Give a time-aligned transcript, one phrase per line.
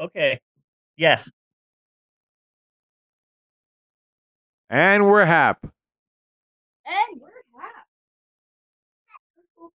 [0.00, 0.40] Okay.
[0.96, 1.30] Yes.
[4.70, 5.58] And we're hap.
[6.86, 7.28] And we're
[7.60, 7.88] happy.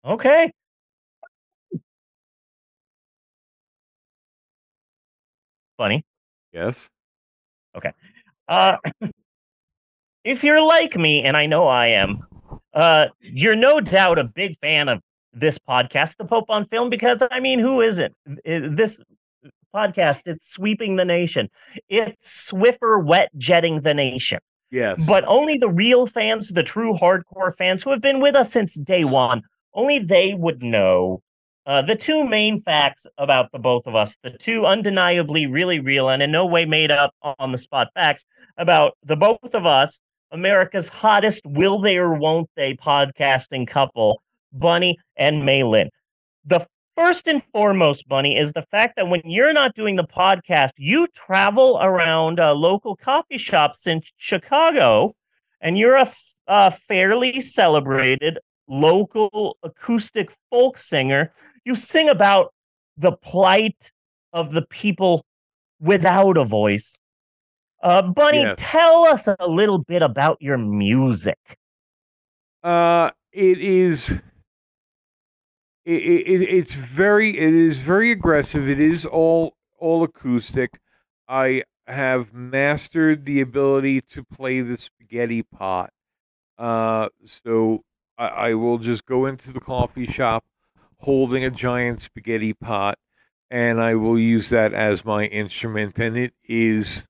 [0.06, 0.52] Okay.
[5.78, 6.04] Funny.
[6.54, 6.90] Yes.
[7.76, 7.92] Okay.
[8.48, 8.78] Uh,
[10.24, 12.18] if you're like me, and I know I am,
[12.74, 15.02] uh, you're no doubt a big fan of
[15.34, 18.16] this podcast, The Pope on Film, because I mean, who isn't?
[18.46, 18.98] This
[19.76, 21.50] podcast, it's sweeping the nation.
[21.90, 24.40] It's Swiffer wet jetting the nation.
[24.72, 25.06] Yes.
[25.06, 28.76] But only the real fans, the true hardcore fans who have been with us since
[28.76, 29.42] day one,
[29.74, 31.22] only they would know
[31.66, 36.10] uh, the two main facts about the both of us, the two undeniably really real
[36.10, 38.26] and in no way made up on the spot facts
[38.58, 40.00] about the both of us,
[40.32, 44.22] America's hottest will they or won't they podcasting couple,
[44.54, 45.90] Bunny and Maylin.
[46.46, 50.72] The first and foremost, Bunny, is the fact that when you're not doing the podcast,
[50.78, 55.16] you travel around uh, local coffee shops in Chicago,
[55.62, 61.32] and you're a f- a fairly celebrated local acoustic folk singer.
[61.66, 62.54] You sing about
[62.98, 63.92] the plight
[64.34, 65.26] of the people
[65.80, 67.00] without a voice.
[67.84, 68.56] Uh, Bunny, Yes.
[68.58, 71.38] tell us a little bit about your music.
[72.64, 74.20] Uh, it is.
[75.86, 78.68] It, it, it's very it is very aggressive.
[78.68, 80.80] It is all all acoustic.
[81.28, 85.92] I have mastered the ability to play the spaghetti pot.
[86.58, 87.84] Uh, so
[88.18, 90.46] I, I will just go into the coffee shop
[91.00, 92.98] holding a giant spaghetti pot,
[93.52, 97.06] and I will use that as my instrument, and it is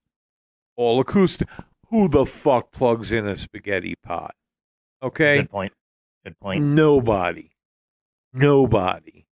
[0.76, 1.48] all acoustic.
[1.90, 4.36] Who the fuck plugs in a spaghetti pot?
[5.02, 5.38] Okay.
[5.38, 5.73] Good point.
[6.26, 6.64] Good point.
[6.64, 7.52] Nobody.
[8.36, 9.25] Nobody.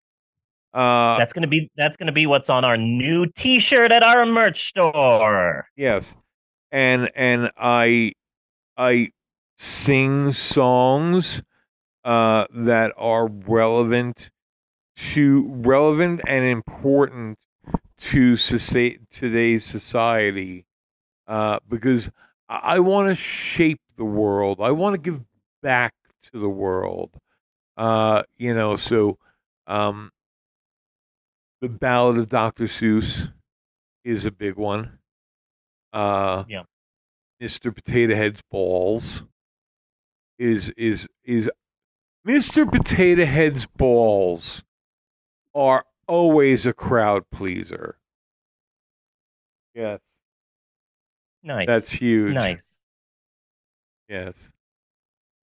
[0.72, 4.60] Uh That's gonna be that's gonna be what's on our new T-shirt at our merch
[4.62, 5.66] store.
[5.76, 6.16] yes.
[6.70, 8.12] And and I
[8.76, 9.10] I
[9.58, 11.42] sing songs
[12.04, 14.30] uh that are relevant
[15.12, 17.38] to relevant and important
[17.98, 20.64] to soci- today's society
[21.26, 22.10] uh because
[22.48, 24.58] I, I want to shape the world.
[24.60, 25.20] I want to give
[25.62, 25.92] back
[26.32, 27.10] to the world.
[27.76, 29.18] Uh you know, so
[29.66, 30.10] um
[31.60, 32.64] the Ballad of Dr.
[32.64, 33.32] Seuss
[34.04, 34.98] is a big one.
[35.92, 36.64] Uh, Yeah.
[37.40, 37.72] Mr.
[37.74, 39.24] Potato Head's balls
[40.38, 41.48] is is is
[42.26, 42.70] Mr.
[42.70, 44.64] Potato Head's balls
[45.54, 47.96] are always a crowd pleaser.
[49.74, 50.00] Yes,
[51.42, 51.66] Nice.
[51.66, 52.34] that's huge.
[52.34, 52.84] nice.
[54.08, 54.52] Yes.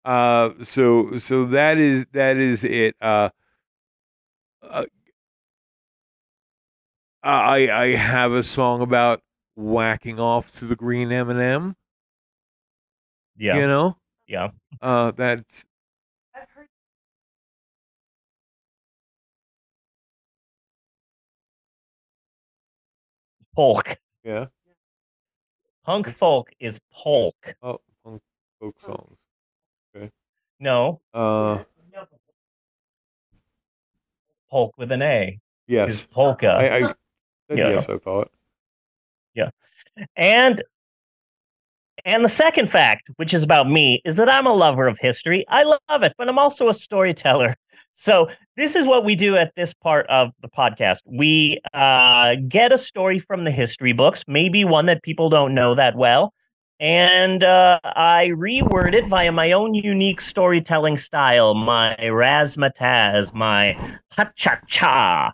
[0.06, 2.94] Uh, so so that is that is it.
[3.00, 3.28] Uh,
[4.62, 4.84] uh,
[7.24, 9.20] I I have a song about
[9.56, 11.76] whacking off to the green M and m
[13.36, 13.56] Yeah.
[13.56, 13.96] You know,
[14.28, 14.50] Yeah.
[14.80, 15.64] uh, that's
[16.32, 16.68] I've heard
[23.56, 23.96] Polk.
[24.22, 24.46] yeah.
[25.84, 27.56] Punk folk is polk.
[27.60, 28.22] Oh, punk
[28.60, 29.18] folk songs.
[30.58, 31.64] No, Uh,
[34.50, 35.88] polk with an A yes.
[35.90, 36.48] is polka.
[36.48, 36.80] I, I
[37.50, 37.68] Yeah.
[37.70, 37.88] yes.
[37.88, 38.30] I thought.
[40.16, 40.62] And
[42.04, 45.44] and the second fact, which is about me, is that I'm a lover of history.
[45.48, 47.56] I love it, but I'm also a storyteller.
[47.94, 50.98] So this is what we do at this part of the podcast.
[51.06, 55.74] We uh, get a story from the history books, maybe one that people don't know
[55.74, 56.34] that well,
[56.78, 63.72] and uh, I reword it via my own unique storytelling style, my razzmatazz, my
[64.12, 65.32] ha cha cha.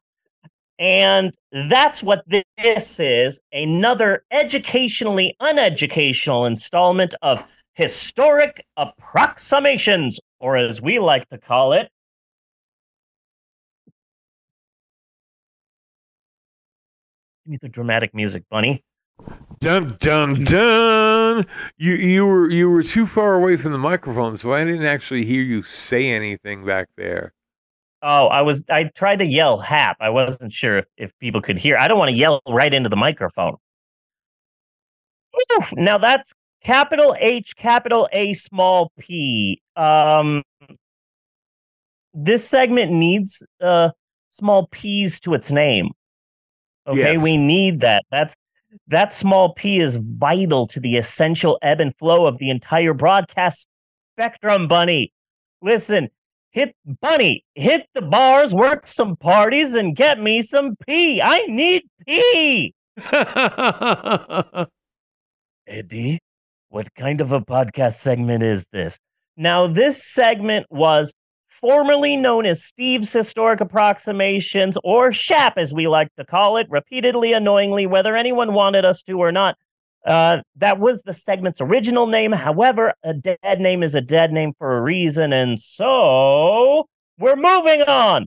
[0.79, 10.99] And that's what this is another educationally uneducational installment of Historic Approximations, or as we
[10.99, 11.89] like to call it,
[17.45, 18.85] Give me the dramatic music, Bunny.
[19.61, 21.47] Dun dun dun.
[21.77, 25.25] You you were you were too far away from the microphone, so I didn't actually
[25.25, 27.33] hear you say anything back there.
[28.03, 29.97] Oh, I was I tried to yell hap.
[30.01, 31.77] I wasn't sure if, if people could hear.
[31.77, 33.57] I don't want to yell right into the microphone.
[35.59, 36.33] Oof, Now that's
[36.65, 39.61] capital H, capital A, small p.
[39.77, 40.43] Um
[42.15, 43.91] this segment needs uh
[44.31, 45.91] small p's to its name.
[46.87, 47.23] Okay, Yes.
[47.23, 48.05] we need that.
[48.11, 48.35] That's
[48.89, 53.67] that small p is vital to the essential ebb and flow of the entire broadcast
[54.15, 55.13] spectrum, Bunny.
[55.61, 56.09] Listen,
[56.51, 61.21] hit Bunny, hit the bars, work some parties, and get me some pee.
[61.23, 62.75] I need pee.
[65.67, 66.19] Eddie,
[66.69, 68.99] what kind of a podcast segment is this?
[69.37, 71.13] Now, this segment was
[71.53, 77.33] formerly known as Steve's Historic Approximations, or SHAP as we like to call it, repeatedly
[77.33, 79.57] annoyingly, whether anyone wanted us to or not.
[80.05, 82.33] Uh, that was the segment's original name.
[82.33, 85.33] However, a dead name is a dead name for a reason.
[85.33, 86.89] And so
[87.19, 88.27] we're moving on.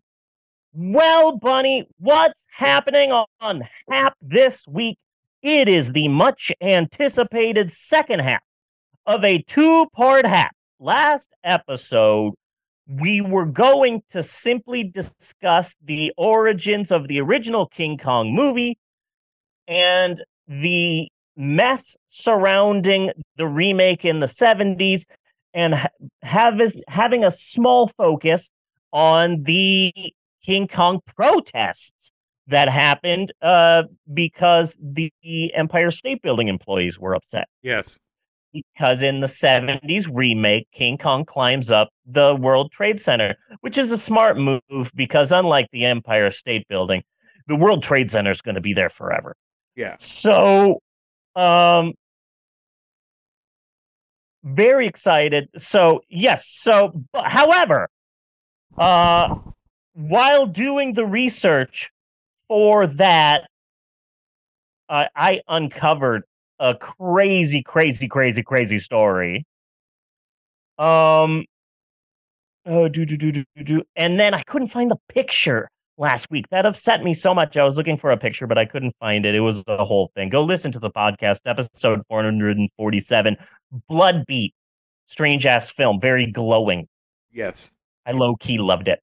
[0.74, 3.12] Well, Bunny, what's happening
[3.42, 4.98] on HAP this week?
[5.42, 8.42] It is the much anticipated second half
[9.06, 10.56] of a two part HAP.
[10.80, 12.33] Last episode,
[12.88, 18.78] we were going to simply discuss the origins of the original King Kong movie
[19.68, 25.06] and the mess surrounding the remake in the 70s
[25.54, 25.90] and ha-
[26.22, 28.50] have, having a small focus
[28.94, 29.92] on the
[30.44, 32.12] King Kong protests
[32.48, 33.84] that happened uh,
[34.14, 35.12] because the
[35.56, 37.48] Empire State Building employees were upset.
[37.64, 37.98] yes.
[38.74, 43.92] Because in the 70s remake, King Kong climbs up the World Trade Center, which is
[43.92, 47.04] a smart move because unlike the Empire State Building,
[47.48, 49.36] the World Trade Center is going to be there forever.
[49.75, 49.96] Yeah.
[50.00, 50.80] So,
[51.36, 51.94] um,
[54.44, 55.50] very excited.
[55.58, 56.48] So, yes.
[56.48, 57.90] So, but, however,
[58.78, 59.36] uh,
[59.94, 61.92] while doing the research
[62.48, 63.50] for that,
[64.88, 66.24] uh, I uncovered
[66.60, 69.46] a crazy, crazy, crazy, crazy story.
[70.78, 71.46] Um,
[72.66, 76.50] oh, do do do do do and then I couldn't find the picture last week.
[76.50, 77.56] That upset me so much.
[77.56, 79.36] I was looking for a picture, but I couldn't find it.
[79.36, 80.30] It was the whole thing.
[80.30, 83.38] Go listen to the podcast, episode four hundred and forty-seven,
[83.88, 84.54] Blood Beat,
[85.06, 86.88] strange ass film, very glowing.
[87.31, 87.72] Yes.
[88.06, 89.00] I low key loved it.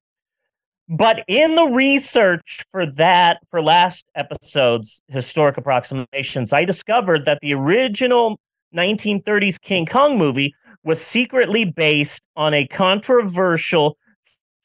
[0.89, 7.53] But in the research for that, for last episode's historic approximations, I discovered that the
[7.53, 8.39] original
[8.75, 10.53] 1930s King Kong movie
[10.83, 13.97] was secretly based on a controversial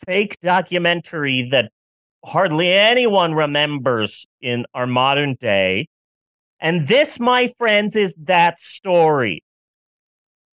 [0.06, 1.70] fake documentary that
[2.24, 5.86] hardly anyone remembers in our modern day.
[6.60, 9.42] And this, my friends, is that story.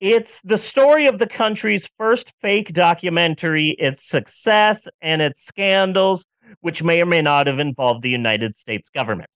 [0.05, 6.27] It's the story of the country's first fake documentary, its success and its scandals,
[6.61, 9.31] which may or may not have involved the United States government.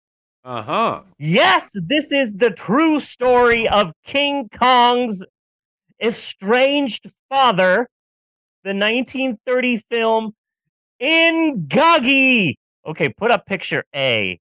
[0.44, 1.00] Uh huh.
[1.18, 5.24] Yes, this is the true story of King Kong's
[6.02, 7.88] estranged father,
[8.62, 10.34] the 1930 film
[10.98, 12.56] *In Ingagi.
[12.84, 14.38] Okay, put up picture A.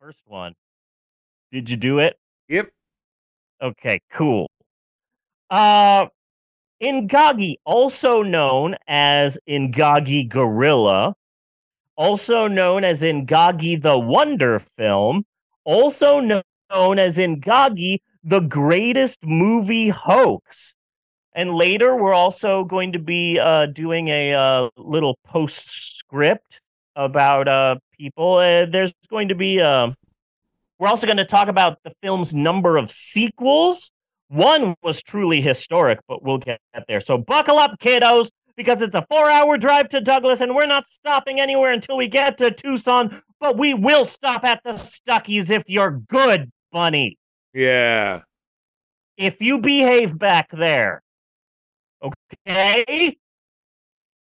[0.00, 0.52] First one.
[1.50, 2.16] Did you do it?
[2.48, 2.68] Yep.
[3.60, 4.48] Okay, cool.
[5.50, 6.06] Uh
[6.82, 11.14] Ingagi, also known as Ingagi Gorilla,
[11.96, 15.24] also known as Ingagi the Wonder Film,
[15.64, 20.74] also known as Ingagi the Greatest Movie Hoax.
[21.32, 26.60] And later, we're also going to be uh, doing a uh, little postscript
[26.94, 28.36] about uh, people.
[28.36, 29.90] Uh, there's going to be, uh,
[30.78, 33.92] we're also going to talk about the film's number of sequels.
[34.28, 37.00] One was truly historic, but we'll get there.
[37.00, 40.88] So buckle up, kiddos, because it's a four hour drive to Douglas, and we're not
[40.88, 45.64] stopping anywhere until we get to Tucson, but we will stop at the Stuckey's if
[45.68, 47.18] you're good, Bunny.
[47.54, 48.22] Yeah.
[49.16, 51.02] If you behave back there.
[52.02, 53.16] Okay?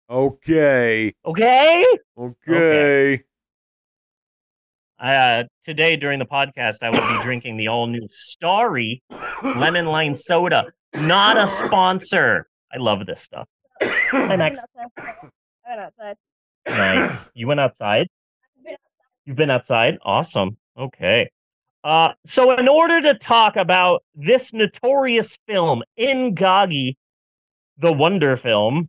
[0.09, 1.13] Okay.
[1.25, 1.85] Okay?
[2.17, 3.23] Okay.
[5.01, 9.01] Uh, today during the podcast, I will be drinking the all new Starry
[9.41, 10.65] lemon lime soda.
[10.93, 12.47] Not a sponsor.
[12.71, 13.47] I love this stuff.
[13.81, 14.59] Hi, Max.
[14.77, 14.85] I
[15.67, 16.15] went outside.
[16.67, 17.31] Nice.
[17.33, 18.07] You went outside?
[19.25, 19.97] You've been outside?
[20.03, 20.57] Awesome.
[20.77, 21.31] Okay.
[21.83, 26.93] Uh, so, in order to talk about this notorious film, Ingagi,
[27.79, 28.87] the Wonder Film,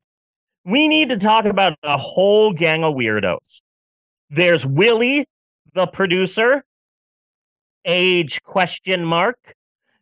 [0.66, 3.62] we need to talk about a whole gang of weirdos.
[4.28, 5.24] There's Willie,
[5.74, 6.64] the producer,
[7.84, 9.54] age question mark.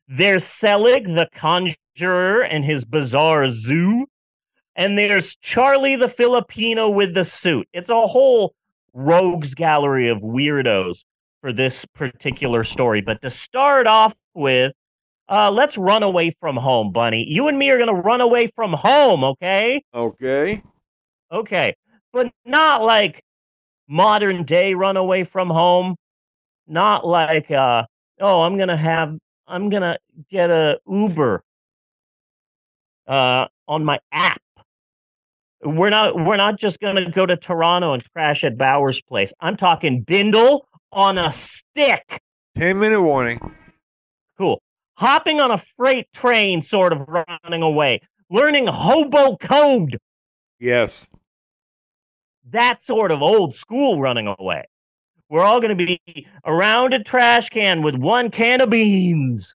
[0.08, 4.06] There's Selig, the conjurer, and his bizarre zoo.
[4.76, 7.68] And there's Charlie, the Filipino with the suit.
[7.72, 8.54] It's a whole
[8.92, 11.04] rogues gallery of weirdos
[11.40, 13.00] for this particular story.
[13.00, 14.72] But to start off with,
[15.28, 17.24] uh, let's run away from home, Bunny.
[17.28, 19.82] You and me are going to run away from home, okay?
[19.94, 20.62] Okay.
[21.30, 21.74] Okay.
[22.12, 23.22] But not like
[23.90, 25.96] modern day run away from home.
[26.66, 27.84] Not like, uh,
[28.20, 29.98] oh, I'm going to have, I'm going to
[30.30, 31.42] get a Uber
[33.08, 34.40] uh, on my app.
[35.62, 39.34] We're not, we're not just going to go to Toronto and crash at Bowers Place.
[39.40, 42.22] I'm talking Bindle on a stick.
[42.54, 43.40] 10 minute warning.
[44.38, 44.62] Cool.
[44.94, 48.00] Hopping on a freight train, sort of running away.
[48.30, 49.98] Learning hobo code.
[50.60, 51.08] Yes.
[52.52, 54.64] That sort of old school running away.
[55.28, 59.54] We're all going to be around a trash can with one can of beans.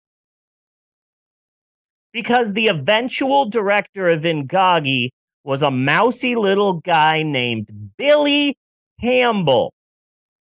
[2.14, 5.10] Because the eventual director of Ingagi
[5.44, 8.58] was a mousy little guy named Billy
[9.02, 9.74] Campbell.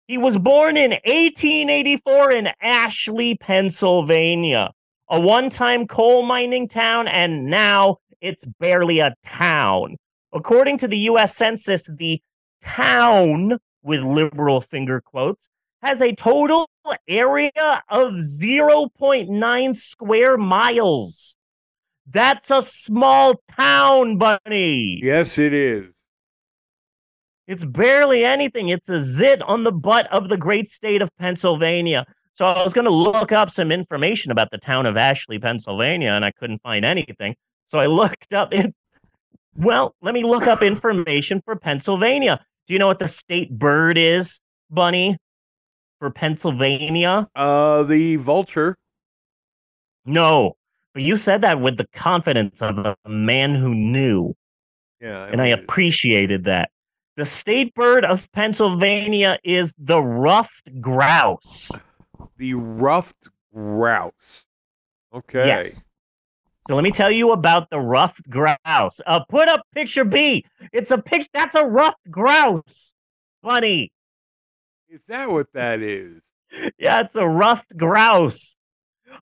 [0.07, 4.71] He was born in 1884 in Ashley, Pennsylvania,
[5.09, 9.97] a one time coal mining town, and now it's barely a town.
[10.35, 12.21] According to the US Census, the
[12.65, 15.49] town, with liberal finger quotes,
[15.83, 16.69] has a total
[17.07, 21.37] area of 0.9 square miles.
[22.07, 25.01] That's a small town, Bunny.
[25.03, 25.87] Yes, it is.
[27.47, 28.71] It's barely anything.
[28.71, 32.07] It's a zit on the butt of the great state of Pennsylvania.
[32.33, 36.11] So I was going to look up some information about the town of Ashley, Pennsylvania,
[36.11, 37.37] and I couldn't find anything.
[37.67, 38.75] So I looked up it.
[39.55, 42.45] Well, let me look up information for Pennsylvania.
[42.67, 44.41] Do you know what the state bird is,
[44.71, 45.17] Bunny,
[45.99, 47.29] for Pennsylvania?
[47.37, 48.77] Uh, the vulture.
[50.07, 50.57] No,
[50.93, 54.35] but you said that with the confidence of a man who knew,
[55.01, 55.27] Yeah.
[55.27, 56.71] and I appreciated that.
[57.17, 61.71] The state bird of Pennsylvania is the ruffed grouse.
[62.37, 64.45] the ruffed grouse.
[65.13, 65.47] Okay.
[65.47, 65.87] Yes.
[66.67, 69.01] So let me tell you about the ruffed grouse.
[69.07, 70.45] Uh, put up picture B.
[70.73, 71.29] It's a picture.
[71.35, 72.95] That's a ruffed grouse.
[73.43, 73.93] Funny.
[74.89, 76.23] Is that what that is?
[76.79, 78.57] Yeah, it's a ruffed grouse.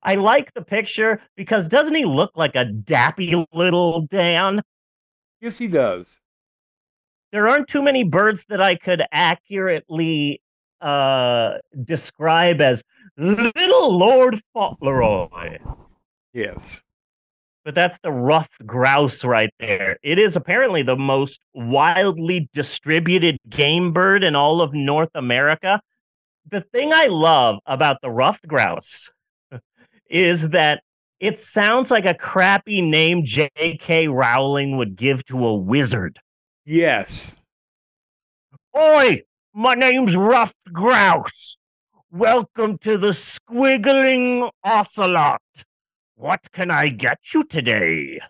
[0.03, 4.61] I like the picture because doesn't he look like a dappy little Dan?
[5.41, 6.05] Yes, he does.
[7.31, 10.43] There aren't too many birds that I could accurately
[10.79, 12.83] uh, describe as
[13.17, 15.57] little Lord Fauntleroy.
[16.33, 16.82] Yes.
[17.65, 19.97] But that's the ruffed grouse right there.
[20.03, 25.81] It is apparently the most wildly distributed game bird in all of North America.
[26.49, 29.11] The thing I love about the ruffed grouse
[30.09, 30.83] is that
[31.21, 34.09] it sounds like a crappy name J.K.
[34.09, 36.19] Rowling would give to a wizard.
[36.65, 37.37] Yes.
[38.77, 39.21] Oi,
[39.53, 41.57] my name's Ruffed Grouse.
[42.11, 45.41] Welcome to the Squiggling Ocelot.
[46.23, 48.21] What can I get you today?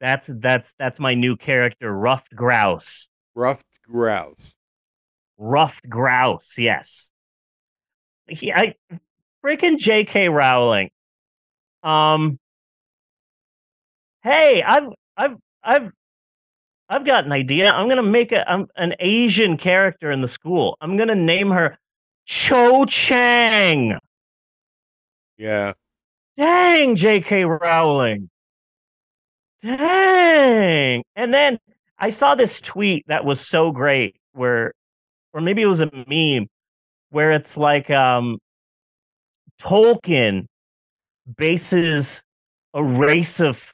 [0.00, 3.08] That's that's that's my new character, Ruffed Grouse.
[3.36, 4.56] Ruffed grouse.
[5.38, 7.12] Ruffed Grouse, yes.
[8.26, 8.74] He, I
[9.44, 10.28] freaking J.K.
[10.28, 10.90] Rowling.
[11.84, 12.40] Um.
[14.24, 15.92] Hey, I've I've I've
[16.88, 17.70] I've got an idea.
[17.70, 20.76] I'm gonna make a um, an Asian character in the school.
[20.80, 21.78] I'm gonna name her
[22.24, 23.96] Cho Chang.
[25.38, 25.74] Yeah.
[26.36, 27.44] Dang, J.K.
[27.44, 28.28] Rowling.
[29.62, 31.02] Dang.
[31.14, 31.58] And then
[31.98, 34.72] I saw this tweet that was so great where,
[35.32, 36.48] or maybe it was a meme
[37.10, 38.38] where it's like um,
[39.60, 40.46] Tolkien
[41.36, 42.22] bases
[42.74, 43.72] a race of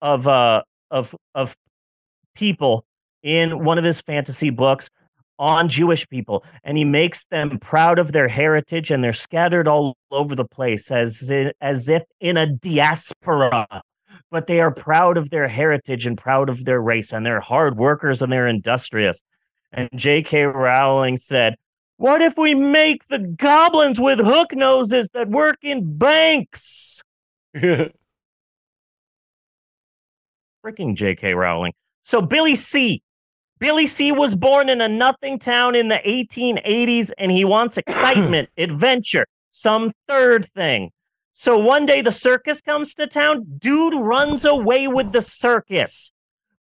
[0.00, 1.54] of uh of of
[2.34, 2.84] people
[3.22, 4.88] in one of his fantasy books
[5.40, 9.96] on Jewish people, and he makes them proud of their heritage, and they're scattered all
[10.12, 13.66] over the place as in, as if in a diaspora.
[14.30, 17.78] But they are proud of their heritage and proud of their race, and they're hard
[17.78, 19.22] workers and they're industrious.
[19.72, 20.44] And J.K.
[20.44, 21.56] Rowling said,
[21.96, 27.02] "What if we make the goblins with hook noses that work in banks?"
[27.56, 27.94] Freaking
[30.94, 31.32] J.K.
[31.34, 31.72] Rowling.
[32.02, 33.02] So Billy C.
[33.60, 38.48] Billy C was born in a nothing town in the 1880s and he wants excitement,
[38.56, 40.90] adventure, some third thing.
[41.32, 46.10] So one day the circus comes to town, dude runs away with the circus,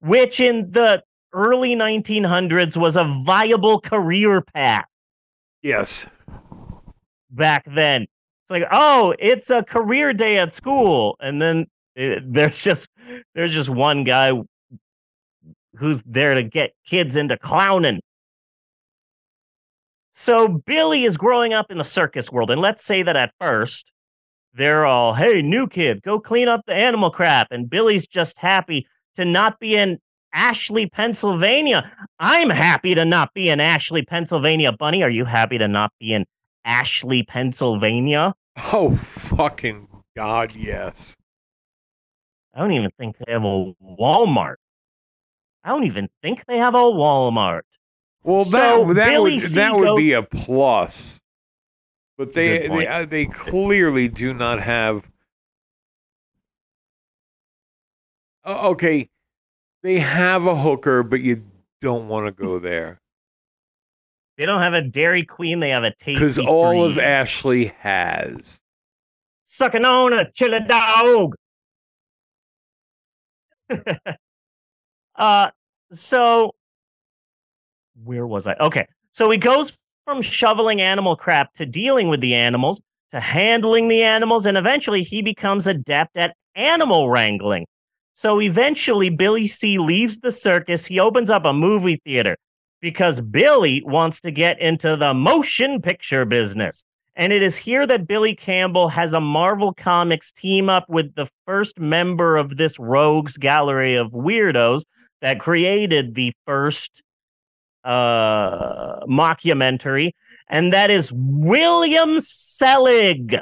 [0.01, 4.86] which in the early 1900s was a viable career path
[5.62, 6.06] yes.
[7.30, 8.04] back then.
[8.04, 12.89] It's like, oh, it's a career day at school, and then eh, there's just
[13.36, 14.32] there's just one guy
[15.77, 18.00] who's there to get kids into clowning.
[20.12, 23.91] So Billy is growing up in the circus world, and let's say that at first
[24.53, 28.88] they're all, "Hey, new kid, go clean up the animal crap," and Billy's just happy
[29.15, 30.00] to not be in
[30.34, 31.91] Ashley, Pennsylvania.
[32.19, 34.72] I'm happy to not be in Ashley, Pennsylvania.
[34.72, 36.25] Bunny, are you happy to not be in
[36.65, 38.34] Ashley, Pennsylvania?
[38.74, 41.15] Oh, fucking God, yes.
[42.53, 44.55] I don't even think they have a Walmart.
[45.67, 47.63] I don't even think they have a Walmart.
[48.24, 51.19] Well, So that, that, would, C that would be a plus.
[52.17, 55.12] But they they, uh, they clearly do not have.
[58.45, 59.09] Uh, okay,
[59.83, 61.43] they have a hooker, but you
[61.81, 63.01] don't want to go there
[64.38, 65.59] They don't have a Dairy Queen.
[65.59, 66.13] They have a tasty.
[66.13, 68.62] because all of Ashley has.
[69.43, 71.36] sucking on a chili dog.
[75.17, 75.51] uh,
[75.91, 76.53] so
[78.03, 78.56] where was I?
[78.56, 83.88] Okay, so he goes from shoveling animal crap to dealing with the animals to handling
[83.88, 87.65] the animals, and eventually he becomes adept at animal wrangling.
[88.13, 90.86] So eventually, Billy C leaves the circus.
[90.86, 92.36] He opens up a movie theater
[92.82, 96.84] because Billy wants to get into the motion picture business.
[97.15, 101.27] And it is here that Billy Campbell has a Marvel Comics team up with the
[101.46, 104.84] first member of this rogues gallery of weirdos
[105.21, 107.01] that created the first
[107.83, 110.12] uh, mockumentary,
[110.50, 113.39] and that is William Selig.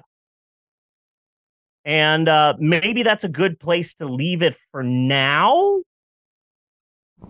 [1.83, 5.81] And uh, maybe that's a good place to leave it for now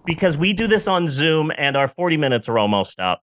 [0.05, 3.21] because we do this on Zoom and our 40 minutes are almost up.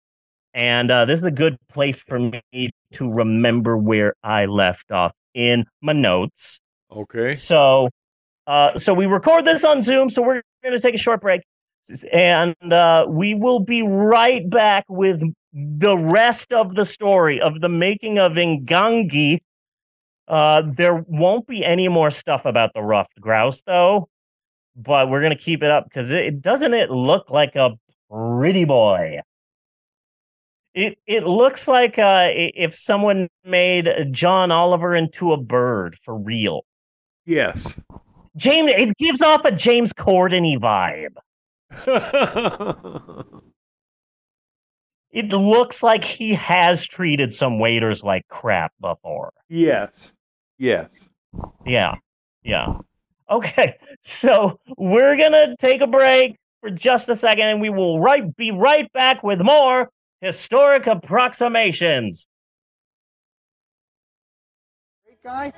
[0.54, 5.14] And uh, this is a good place for me to remember where I left off
[5.34, 6.60] in my notes.
[6.92, 7.36] Okay.
[7.36, 7.90] So,
[8.50, 10.10] uh, so we record this on Zoom.
[10.10, 11.42] So we're going to take a short break,
[12.12, 15.22] and uh, we will be right back with
[15.54, 19.38] the rest of the story of the making of Ingagi.
[20.28, 24.10] Uh, there won't be any more stuff about the ruffed grouse, though.
[24.76, 27.78] But we're going to keep it up because it, doesn't it look like a
[28.10, 29.20] pretty boy.
[30.74, 36.64] It it looks like uh, if someone made John Oliver into a bird for real.
[37.26, 37.76] Yes.
[38.40, 41.16] James, it gives off a James Corden vibe.
[45.12, 49.34] It looks like he has treated some waiters like crap before.
[49.48, 50.14] yes.
[50.60, 51.08] Yes.
[51.66, 51.96] Yeah,
[52.44, 52.76] yeah.
[53.30, 58.36] Okay, so we're gonna take a break for just a second, and we will right
[58.36, 59.90] be right back with more
[60.22, 62.28] historic approximations.
[65.24, 65.54] guy?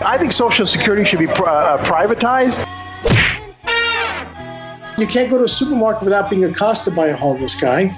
[0.00, 2.60] I think Social Security should be uh, privatized.
[4.98, 7.96] You can't go to a supermarket without being accosted by a homeless guy.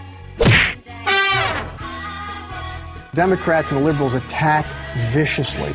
[3.15, 4.67] Democrats and liberals attack
[5.13, 5.73] viciously.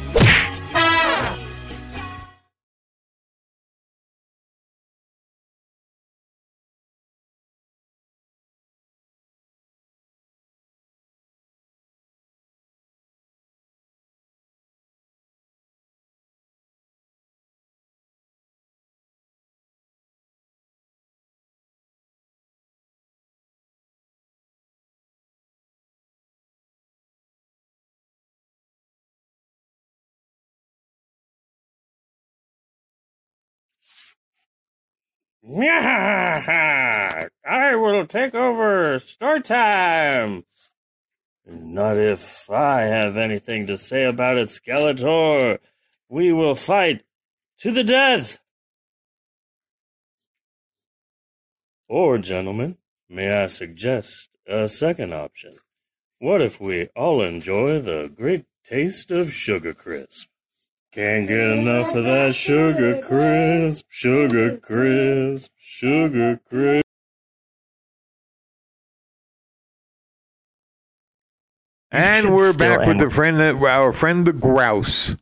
[37.43, 40.45] I will take over story time.
[41.45, 45.58] Not if I have anything to say about it, Skeletor.
[46.08, 47.04] We will fight
[47.60, 48.39] to the death.
[51.88, 52.77] Or, gentlemen,
[53.10, 55.54] may I suggest a second option?
[56.19, 60.31] What if we all enjoy the great taste of Sugar Crisp?
[60.93, 66.86] Can't get enough of that sugar crisp, sugar crisp, sugar crisp.
[71.91, 75.15] And we're back with the friend, our friend the grouse,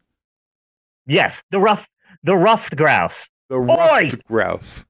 [1.05, 1.87] Yes, the rough,
[2.23, 3.29] the ruffed grouse.
[3.49, 3.65] the Oi!
[3.67, 4.85] ruffed grouse.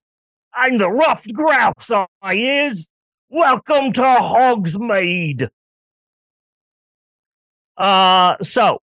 [0.53, 1.91] I'm the ruffed grouse.
[2.21, 2.89] I is.
[3.29, 5.49] Welcome to Hogsmeade.
[7.77, 8.79] Uh, so,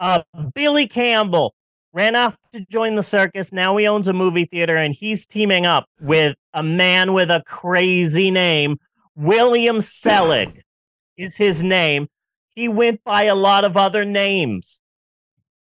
[0.00, 0.22] uh,
[0.54, 1.54] Billy Campbell
[1.92, 3.52] ran off to join the circus.
[3.52, 7.42] Now he owns a movie theater, and he's teaming up with a man with a
[7.46, 8.78] crazy name.
[9.16, 10.62] William Selig
[11.16, 12.08] is his name.
[12.54, 14.80] He went by a lot of other names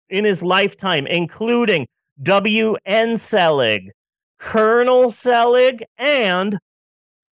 [0.09, 1.87] in his lifetime, including
[2.21, 3.17] W.N.
[3.17, 3.91] Selig,
[4.39, 6.57] Colonel Selig, and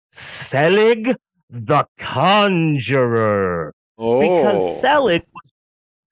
[0.10, 1.16] Selig
[1.50, 3.74] the Conjurer.
[3.98, 5.39] Oh, Because Selig was,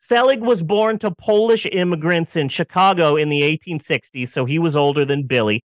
[0.08, 5.04] Selig was born to Polish immigrants in Chicago in the 1860s, so he was older
[5.04, 5.66] than Billy.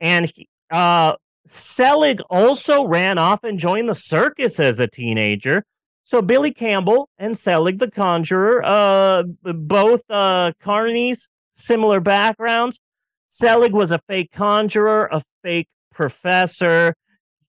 [0.00, 5.66] And he, uh, Selig also ran off and joined the circus as a teenager.
[6.02, 12.80] So Billy Campbell and Selig the Conjurer, uh, both uh, carnies, similar backgrounds.
[13.28, 16.94] Selig was a fake conjurer, a fake professor.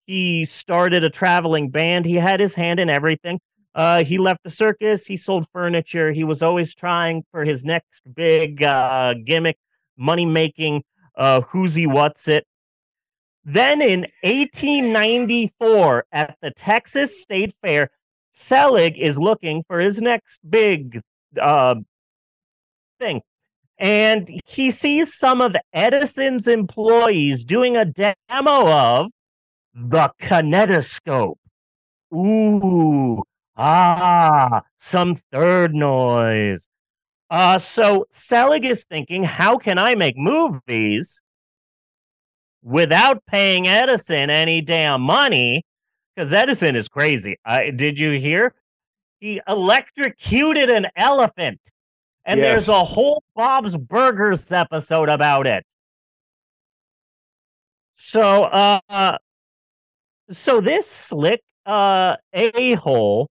[0.06, 2.06] he started a traveling band.
[2.06, 3.40] He had his hand in everything.
[3.76, 5.06] Uh, he left the circus.
[5.06, 6.12] He sold furniture.
[6.12, 9.58] He was always trying for his next big uh, gimmick,
[9.98, 10.84] money making.
[11.16, 11.88] Uh, who's he?
[11.88, 12.46] What's it?
[13.46, 17.90] Then in 1894, at the Texas State Fair,
[18.32, 21.02] Selig is looking for his next big
[21.40, 21.76] uh,
[23.00, 23.22] thing.
[23.80, 29.12] And he sees some of Edison's employees doing a demo of
[29.74, 31.36] the kinetoscope.
[32.14, 33.24] Ooh,
[33.58, 36.70] ah, some third noise.
[37.30, 41.22] Uh, so Selig is thinking, how can I make movies
[42.62, 45.64] without paying Edison any damn money?
[46.16, 47.38] Because Edison is crazy.
[47.44, 48.54] Uh, did you hear?
[49.20, 51.60] He electrocuted an elephant.
[52.26, 52.46] And Yes.
[52.46, 55.66] there's a whole Bob's Burgers episode about it.
[57.94, 59.18] So, uh,
[60.30, 63.30] so this slick uh a hole,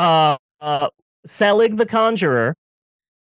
[0.00, 0.88] uh, uh,
[1.26, 2.56] Selig the Conjurer,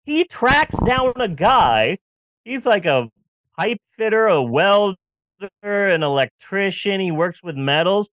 [0.05, 1.99] he tracks down a guy.
[2.45, 3.11] He's like a
[3.57, 4.97] pipe fitter, a welder,
[5.63, 7.01] an electrician.
[7.01, 8.09] He works with metals.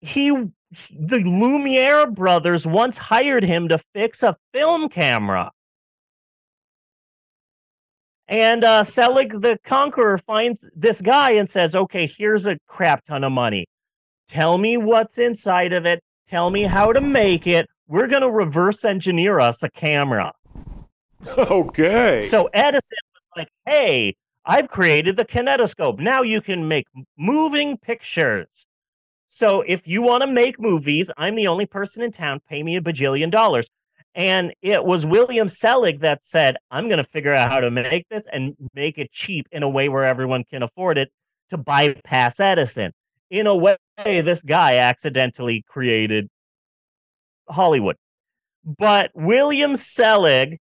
[0.00, 5.50] He, the Lumiere brothers once hired him to fix a film camera.
[8.28, 13.24] And uh, Selig the Conqueror finds this guy and says, Okay, here's a crap ton
[13.24, 13.66] of money.
[14.28, 16.00] Tell me what's inside of it.
[16.28, 17.68] Tell me how to make it.
[17.86, 20.32] We're going to reverse engineer us a camera.
[21.38, 22.20] Okay.
[22.20, 25.98] So Edison was like, Hey, I've created the kinetoscope.
[25.98, 28.66] Now you can make moving pictures.
[29.26, 32.40] So if you want to make movies, I'm the only person in town.
[32.46, 33.66] Pay me a bajillion dollars.
[34.14, 38.08] And it was William Selig that said, I'm going to figure out how to make
[38.10, 41.10] this and make it cheap in a way where everyone can afford it
[41.50, 42.92] to bypass Edison.
[43.34, 46.30] In a way, this guy accidentally created
[47.48, 47.96] Hollywood.
[48.64, 50.60] But William Selig,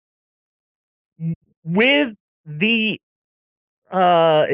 [1.63, 2.15] with
[2.47, 2.99] the
[3.91, 4.47] uh,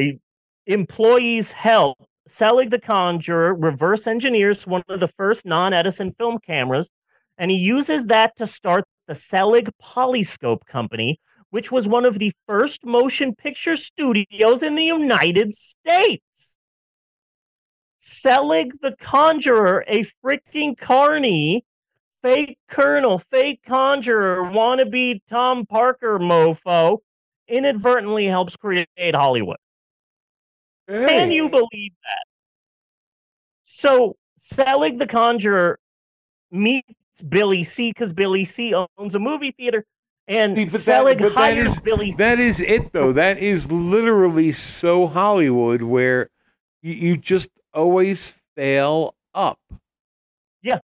[0.66, 6.90] employees' help, Selig the Conjurer reverse engineers one of the first non Edison film cameras,
[7.38, 12.34] and he uses that to start the Selig Polyscope Company, which was one of the
[12.46, 16.58] first motion picture studios in the United States.
[18.02, 21.66] Selig the Conjurer, a freaking carny,
[22.22, 27.00] fake colonel, fake conjurer, wannabe Tom Parker mofo,
[27.46, 29.58] inadvertently helps create Hollywood.
[30.88, 32.24] Can you believe that?
[33.64, 35.78] So Selig the Conjurer
[36.50, 36.94] meets
[37.28, 39.84] Billy C because Billy C owns a movie theater,
[40.26, 42.16] and See, that- Selig that hires is- Billy C.
[42.16, 43.12] That is it, though.
[43.12, 46.30] That is literally so Hollywood where
[46.80, 49.58] you, you just always fail up.
[50.62, 50.78] Yeah.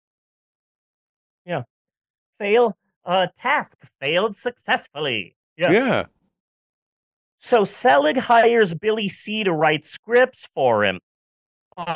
[1.45, 1.63] Yeah.
[2.39, 5.35] Fail uh task failed successfully.
[5.57, 5.71] Yeah.
[5.71, 6.05] Yeah.
[7.39, 11.01] So Selig hires Billy C to write scripts for him.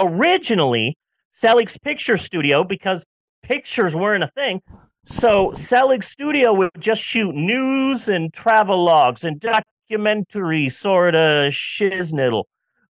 [0.00, 0.96] Originally,
[1.30, 3.04] Selig's picture studio, because
[3.42, 4.60] pictures weren't a thing,
[5.04, 12.44] so Selig's studio would just shoot news and travel logs and documentary sort of shiznittle.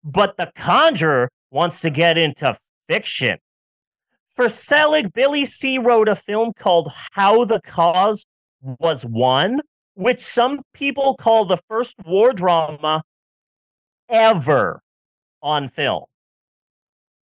[0.05, 2.53] But The Conjurer wants to get into
[2.85, 3.39] fiction.
[4.27, 8.25] For Selig, Billy C wrote a film called How the Cause
[8.61, 9.61] Was Won,
[9.93, 13.03] which some people call the first war drama
[14.09, 14.81] ever
[15.41, 16.03] on film.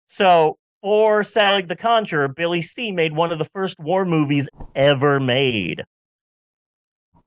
[0.06, 5.20] So, for Selig the Conjurer, Billy C made one of the first war movies ever
[5.20, 5.84] made.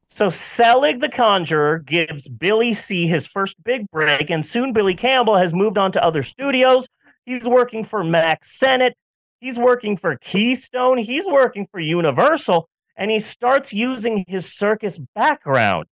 [0.09, 5.37] So, Selig the Conjurer gives Billy C his first big break, and soon Billy Campbell
[5.37, 6.87] has moved on to other studios.
[7.25, 8.95] He's working for Mack Sennett.
[9.39, 10.97] He's working for Keystone.
[10.97, 12.67] He's working for Universal
[12.99, 15.85] and he starts using his circus background.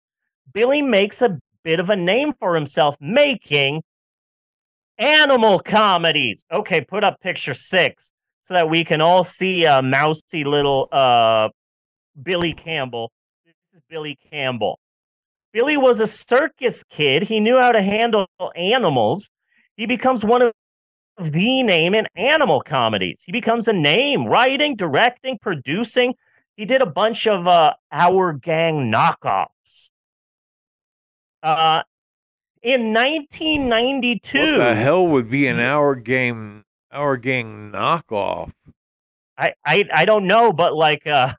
[0.53, 3.83] Billy makes a bit of a name for himself making
[4.97, 6.43] animal comedies.
[6.51, 11.49] Okay, put up picture six so that we can all see a mousy little uh,
[12.21, 13.11] Billy Campbell.
[13.89, 14.79] Billy Campbell.
[15.53, 17.23] Billy was a circus kid.
[17.23, 19.29] He knew how to handle animals.
[19.77, 20.53] He becomes one of
[21.17, 23.23] the name in animal comedies.
[23.25, 26.15] He becomes a name writing, directing, producing.
[26.57, 29.91] He did a bunch of uh, Our Gang knockoffs.
[31.41, 31.83] Uh,
[32.61, 38.51] in 1992, What the hell would be an hour game, hour gang knockoff?
[39.37, 41.33] I, I I don't know, but like uh,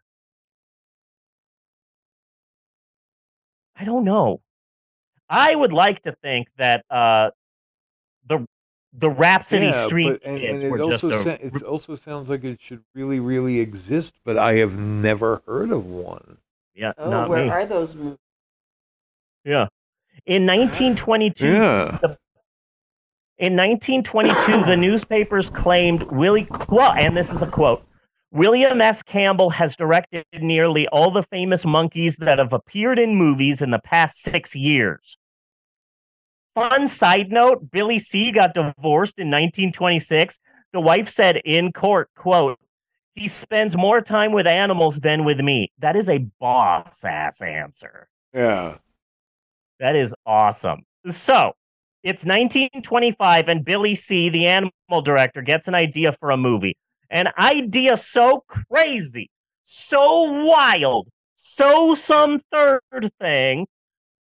[3.78, 4.40] I don't know.
[5.28, 7.30] I would like to think that uh,
[8.26, 8.46] the
[8.92, 11.62] the Rhapsody Yeah, Street but- and, kids and were it just also a sa- it
[11.62, 16.38] also sounds like it should really, really exist, but I have never heard of one.
[16.74, 17.50] yeah, Oh, not where me.
[17.50, 18.18] are those movies?
[19.44, 19.68] Yeah.
[20.24, 21.98] In 1922, Yeah.
[23.38, 27.84] In 1922, the newspapers claimed Willie quote, and this is a quote.
[28.32, 29.02] William S.
[29.02, 33.78] Campbell has directed nearly all the famous monkeys that have appeared in movies in the
[33.78, 35.16] past six years.
[36.54, 38.32] Fun side note: Billy C.
[38.32, 40.38] got divorced in 1926.
[40.72, 42.58] The wife said in court, "quote
[43.14, 48.08] He spends more time with animals than with me." That is a boss ass answer.
[48.34, 48.76] Yeah.
[49.78, 50.84] That is awesome.
[51.10, 51.54] So
[52.02, 56.76] it's 1925, and Billy C., the animal director, gets an idea for a movie.
[57.10, 59.30] An idea so crazy,
[59.62, 62.80] so wild, so some third
[63.20, 63.66] thing.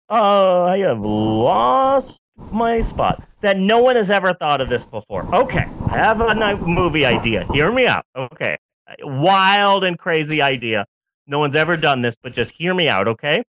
[0.10, 2.22] Uh, I have lost
[2.52, 3.24] my spot.
[3.42, 5.24] That no one has ever thought of this before.
[5.36, 7.46] Okay, I have a movie idea.
[7.54, 8.06] Hear me out.
[8.16, 8.58] Okay,
[9.02, 10.86] wild and crazy idea.
[11.28, 13.08] No one's ever done this, but just hear me out.
[13.08, 13.44] Okay.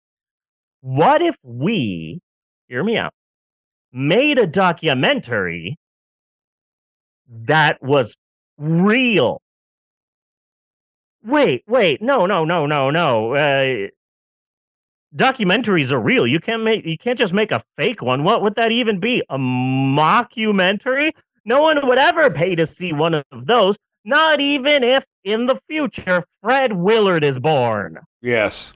[0.80, 2.20] What if we,
[2.68, 3.12] hear me out,
[3.92, 5.76] made a documentary
[7.28, 8.16] that was
[8.62, 9.42] real?
[11.24, 13.34] Wait, wait, no, no, no, no, no.
[13.34, 13.88] Uh,
[15.14, 16.26] documentaries are real.
[16.26, 18.24] You can't make, you can't just make a fake one.
[18.24, 19.22] What would that even be?
[19.28, 21.12] A mockumentary?
[21.44, 23.76] No one would ever pay to see one of those.
[24.04, 27.98] Not even if in the future Fred Willard is born.
[28.20, 28.72] Yes.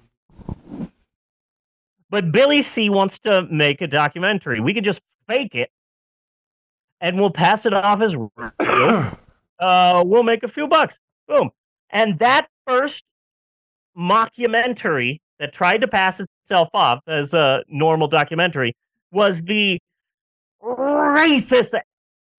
[2.11, 4.61] But Billy C wants to make a documentary.
[4.61, 5.71] We could just fake it
[7.01, 8.31] and we'll pass it off as real.
[9.59, 10.99] uh, we'll make a few bucks.
[11.29, 11.51] Boom.
[11.91, 13.05] And that first
[13.97, 18.75] mockumentary that tried to pass itself off as a normal documentary
[19.11, 19.79] was the
[20.63, 21.75] racist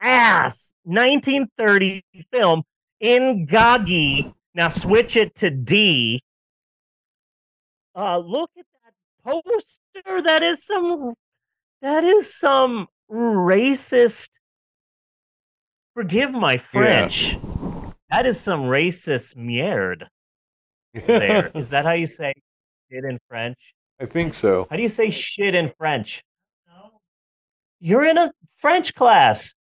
[0.01, 2.63] ass 1930 film
[3.03, 4.34] Ingagi.
[4.53, 6.21] Now switch it to D.
[7.95, 10.21] Uh, look at that poster.
[10.21, 11.13] That is some.
[11.82, 14.30] That is some racist.
[15.97, 17.39] Forgive my French.
[18.12, 20.05] That is some racist merde.
[21.07, 22.33] There is that how you say
[22.91, 23.73] shit in French?
[23.99, 24.67] I think so.
[24.69, 26.23] How do you say shit in French?
[27.79, 28.29] You're in a
[28.60, 29.55] French class.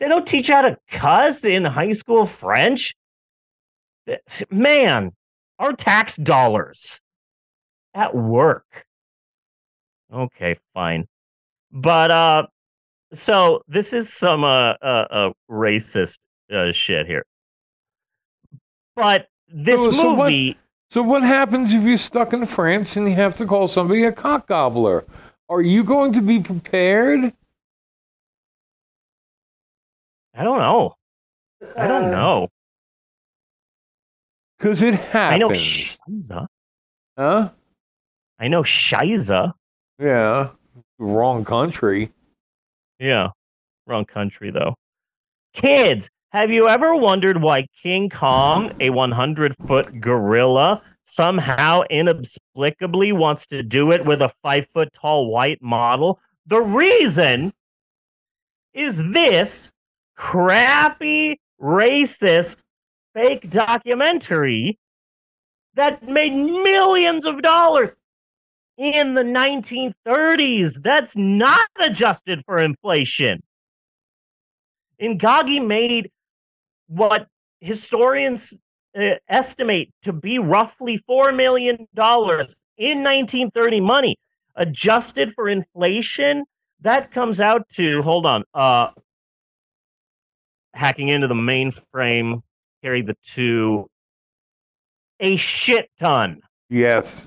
[0.00, 2.94] They don't teach you how to cuss in high school French.
[4.50, 5.12] Man,
[5.58, 7.00] our tax dollars
[7.94, 8.84] at work.
[10.12, 11.06] Okay, fine.
[11.72, 12.46] But uh
[13.12, 16.18] so this is some uh uh, uh racist
[16.52, 17.24] uh, shit here.
[18.96, 20.56] But this So- so what- movie
[20.90, 24.12] So what happens if you're stuck in France and you have to call somebody a
[24.12, 25.04] cock gobbler?
[25.50, 27.32] Are you going to be prepared?
[30.34, 30.94] I don't know.
[31.76, 32.48] I don't Uh, know.
[34.58, 35.34] Because it happens.
[35.34, 36.46] I know Shiza.
[37.18, 37.50] huh?
[38.38, 39.52] I know Shiza.
[39.98, 40.50] Yeah.
[40.98, 42.10] Wrong country.
[42.98, 43.28] Yeah.
[43.86, 44.74] Wrong country though.
[45.54, 53.46] Kids, have you ever wondered why King Kong, a 100 foot gorilla, somehow inexplicably wants
[53.46, 56.20] to do it with a five foot tall white model?
[56.46, 57.52] The reason
[58.74, 59.72] is this
[60.16, 62.62] crappy, racist,
[63.14, 64.78] fake documentary
[65.74, 67.92] that made millions of dollars
[68.78, 70.82] in the 1930s.
[70.82, 73.42] That's not adjusted for inflation.
[75.02, 76.10] Ingagi made
[76.86, 77.26] what
[77.60, 78.56] historians
[78.98, 84.16] uh, estimate to be roughly $4 million in 1930 money.
[84.56, 86.44] Adjusted for inflation,
[86.80, 88.90] that comes out to, hold on, uh,
[90.72, 92.40] hacking into the mainframe,
[92.82, 93.88] carry the two,
[95.20, 97.26] a shit ton Yes.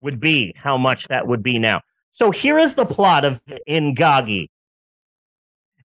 [0.00, 1.80] Would be how much that would be now.
[2.12, 4.48] So here is the plot of Ingagi.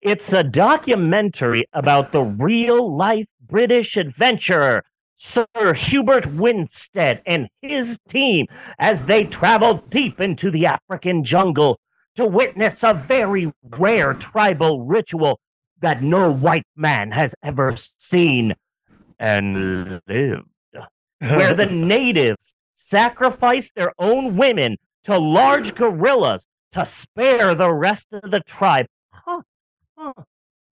[0.01, 4.83] It's a documentary about the real life British adventurer,
[5.14, 8.46] Sir Hubert Winstead, and his team
[8.79, 11.79] as they travel deep into the African jungle
[12.16, 15.38] to witness a very rare tribal ritual
[15.81, 18.55] that no white man has ever seen
[19.18, 20.46] and lived
[21.20, 28.31] where the natives sacrifice their own women to large gorillas to spare the rest of
[28.31, 28.87] the tribe.
[29.12, 29.42] Huh,
[29.97, 30.12] huh,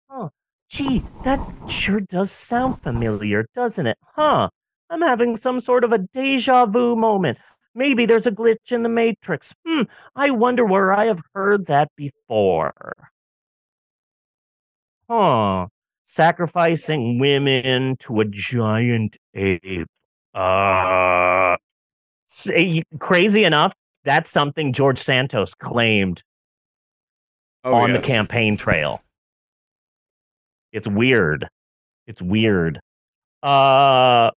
[0.09, 0.29] huh.
[0.68, 3.99] Gee, that sure does sound familiar, doesn't it?
[4.16, 4.49] Huh.
[4.88, 7.38] I'm having some sort of a deja vu moment.
[7.75, 9.55] Maybe there's a glitch in the matrix.
[9.64, 9.83] Hmm,
[10.16, 12.94] I wonder where I have heard that before.
[15.09, 15.66] huh,
[16.05, 19.87] sacrificing women to a giant ape.
[20.35, 21.57] Uh,
[22.99, 23.73] crazy enough,
[24.05, 26.23] that's something George Santos claimed
[27.62, 29.03] Oh, on the campaign trail.
[30.73, 31.49] It's weird.
[32.07, 32.81] It's weird.
[33.43, 34.31] Uh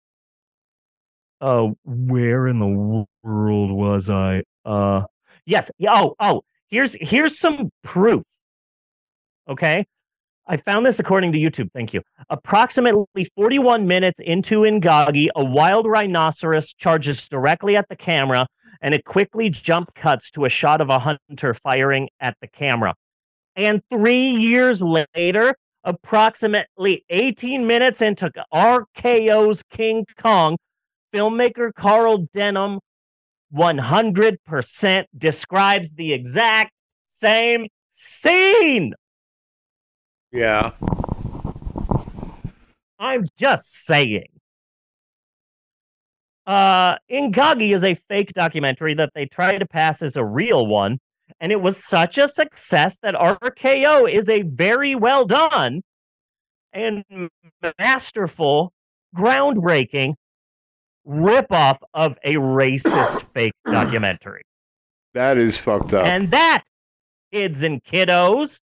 [1.40, 4.42] uh where in the world was I?
[4.64, 5.04] Uh
[5.46, 5.70] yes.
[5.86, 8.22] Oh, oh, here's here's some proof.
[9.48, 9.84] Okay?
[10.52, 11.72] I found this according to YouTube.
[11.72, 12.02] Thank you.
[12.28, 18.46] Approximately 41 minutes into Ingagi, a wild rhinoceros charges directly at the camera
[18.82, 22.92] and it quickly jump cuts to a shot of a hunter firing at the camera.
[23.56, 30.58] And three years later, approximately 18 minutes into RKO's King Kong,
[31.14, 32.78] filmmaker Carl Denham
[33.54, 36.72] 100% describes the exact
[37.04, 38.92] same scene.
[40.32, 40.72] Yeah.
[42.98, 44.26] I'm just saying.
[46.46, 50.98] Uh, Ingagi is a fake documentary that they try to pass as a real one,
[51.40, 55.82] and it was such a success that RKO is a very well done
[56.72, 57.04] and
[57.78, 58.72] masterful,
[59.14, 60.14] groundbreaking
[61.06, 64.42] ripoff of a racist fake documentary.
[65.14, 66.06] That is fucked up.
[66.06, 66.64] And that,
[67.32, 68.60] kids and kiddos,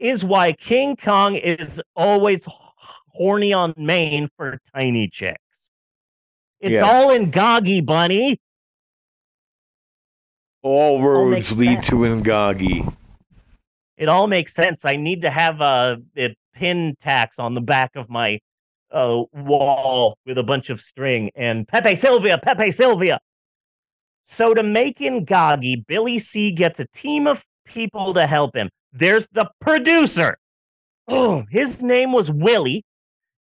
[0.00, 2.46] is why King Kong is always
[3.08, 5.70] horny on Maine for tiny chicks.
[6.60, 6.82] It's Yeah.
[6.90, 8.38] all Ingagi Bunny.
[10.62, 11.88] All roads makes lead sense.
[11.88, 12.94] to Ingagi.
[13.96, 14.84] It all makes sense.
[14.84, 18.40] I need to have a, a pin tax on the back of my
[18.90, 23.20] uh, wall with a bunch of string and Pepe Silvia, Pepe Silvia.
[24.22, 28.68] So to make Ingagi, Billy C gets a team of people to help him.
[28.92, 30.38] There's the producer.
[31.08, 32.84] Oh, his name was Willie,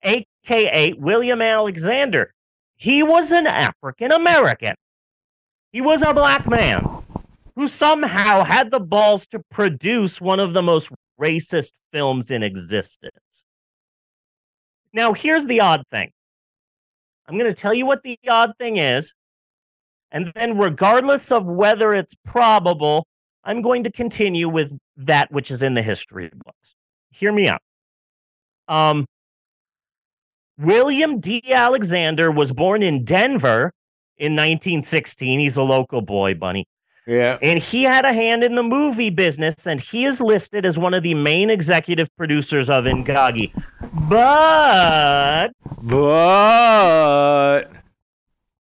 [0.02, 2.32] aka William Alexander.
[2.76, 4.74] He was an African American.
[5.72, 6.86] He was a black man
[7.56, 13.44] who somehow had the balls to produce one of the most racist films in existence.
[14.92, 16.10] Now, here's the odd thing.
[17.26, 19.12] I'm going to tell you what the odd thing is.
[20.10, 23.06] And then, regardless of whether it's probable,
[23.48, 26.74] I'm going to continue with that which is in the history books.
[27.08, 27.62] Hear me out.
[28.68, 29.06] Um,
[30.58, 31.42] William D.
[31.50, 33.72] Alexander was born in Denver
[34.18, 35.40] in 1916.
[35.40, 36.66] He's a local boy, Bunny.
[37.06, 37.38] Yeah.
[37.40, 40.92] And he had a hand in the movie business, and he is listed as one
[40.92, 43.50] of the main executive producers of Ingagi.
[44.10, 47.70] But But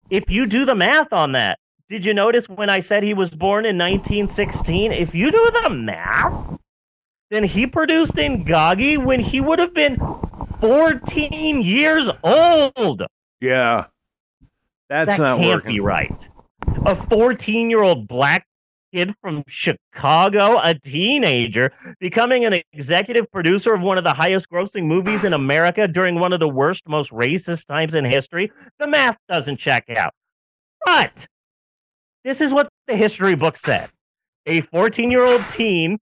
[0.09, 1.59] if you do the math on that,
[1.90, 4.92] did you notice when I said he was born in 1916?
[4.92, 6.57] If you do the math,
[7.31, 10.00] then he produced *In Ingagi when he would have been
[10.61, 13.03] 14 years old.
[13.40, 13.87] yeah.
[14.88, 15.72] That's that not can't working.
[15.72, 16.29] be right.
[16.87, 18.44] A 14 year old black
[18.92, 24.85] kid from Chicago, a teenager, becoming an executive producer of one of the highest grossing
[24.85, 28.50] movies in America during one of the worst, most racist times in history.
[28.79, 30.12] The math doesn't check out.
[30.85, 31.29] But
[32.24, 33.90] this is what the history book said
[34.46, 35.98] a 14 year old teen.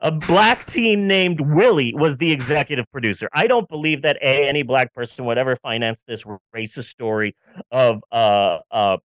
[0.00, 3.28] A black teen named Willie was the executive producer.
[3.32, 7.34] I don't believe that a any black person would ever finance this racist story
[7.70, 8.98] of uh, uh,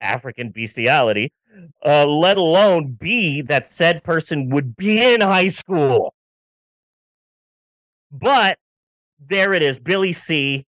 [0.00, 1.32] African bestiality,
[1.84, 6.14] uh, let alone B, that said person would be in high school.
[8.12, 8.58] But
[9.18, 10.64] there it is, Billy C.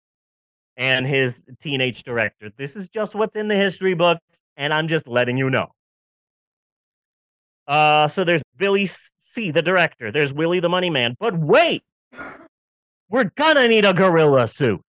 [0.77, 2.51] and his teenage director.
[2.57, 4.19] This is just what's in the history book,
[4.57, 5.69] and I'm just letting you know.
[7.67, 10.13] Uh, so there's Billy C, the director.
[10.13, 11.17] There's Willie the Money Man.
[11.19, 11.83] But wait,
[13.11, 14.81] we're gonna need a gorilla suit.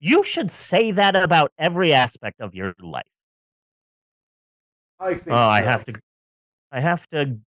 [0.00, 3.04] You should say that about every aspect of your life.
[5.00, 5.94] I think Oh, I have to.
[6.72, 7.38] I have to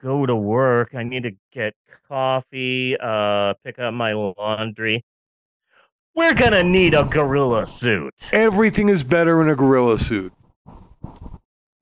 [0.00, 0.94] go to work.
[0.94, 1.74] I need to get
[2.08, 2.96] coffee.
[2.98, 5.04] Uh, pick up my laundry.
[6.14, 8.30] We're gonna need a gorilla suit.
[8.32, 10.32] Everything is better in a gorilla suit.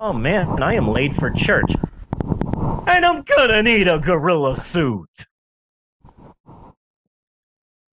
[0.07, 1.73] Oh man, I am late for church,
[2.87, 5.25] and I'm gonna need a gorilla suit.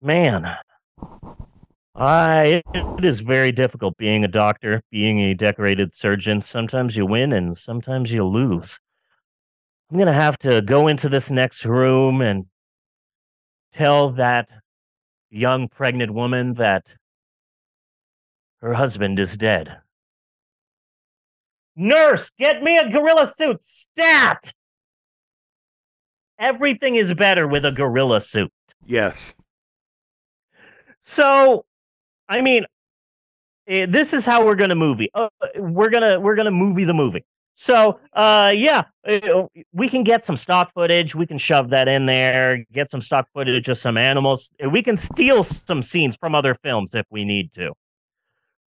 [0.01, 0.57] Man,
[1.97, 6.41] I it is very difficult being a doctor, being a decorated surgeon.
[6.41, 8.79] Sometimes you win, and sometimes you lose.
[9.91, 12.47] I'm gonna have to go into this next room and
[13.73, 14.49] tell that
[15.29, 16.95] young pregnant woman that
[18.61, 19.81] her husband is dead.
[21.77, 23.61] Nurse, get me a gorilla suit.
[23.63, 24.53] Stat!
[26.39, 28.53] Everything is better with a gorilla suit.
[28.85, 29.35] Yes.
[31.01, 31.65] So,
[32.29, 32.67] I mean,
[33.69, 35.11] eh, this is how we're gonna movie.
[35.15, 37.25] Uh, we're gonna we're gonna movie the movie.
[37.55, 41.15] So, uh, yeah, uh, we can get some stock footage.
[41.15, 42.67] We can shove that in there.
[42.71, 44.51] Get some stock footage of some animals.
[44.71, 47.73] We can steal some scenes from other films if we need to.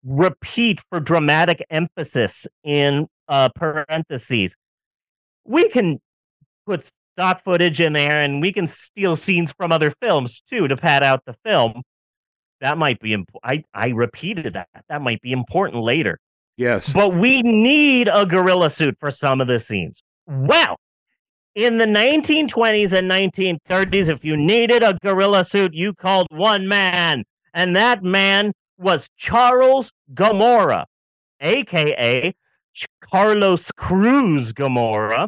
[0.03, 4.55] Repeat for dramatic emphasis in uh, parentheses.
[5.45, 5.99] We can
[6.65, 10.77] put stock footage in there, and we can steal scenes from other films too to
[10.77, 11.81] pad out the film.
[12.61, 13.65] That might be important.
[13.75, 14.67] I I repeated that.
[14.89, 16.19] That might be important later.
[16.57, 16.91] Yes.
[16.91, 20.03] But we need a gorilla suit for some of the scenes.
[20.27, 20.77] Well,
[21.55, 27.23] in the 1920s and 1930s, if you needed a gorilla suit, you called one man,
[27.53, 30.85] and that man was Charles Gemora,
[31.41, 32.33] aka
[33.01, 35.27] Carlos Cruz Gemora,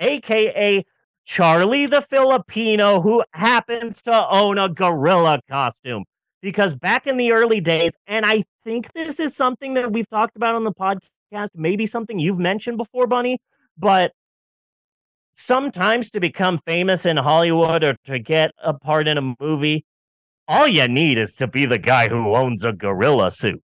[0.00, 0.84] aka
[1.24, 6.04] Charlie the Filipino, who happens to own a gorilla costume.
[6.42, 10.36] Because back in the early days, and I think this is something that we've talked
[10.36, 13.38] about on the podcast, maybe something you've mentioned before, Bunny,
[13.76, 14.12] but
[15.34, 19.84] sometimes to become famous in Hollywood or to get a part in a movie,
[20.50, 23.62] all you need is to be the guy who owns a gorilla suit.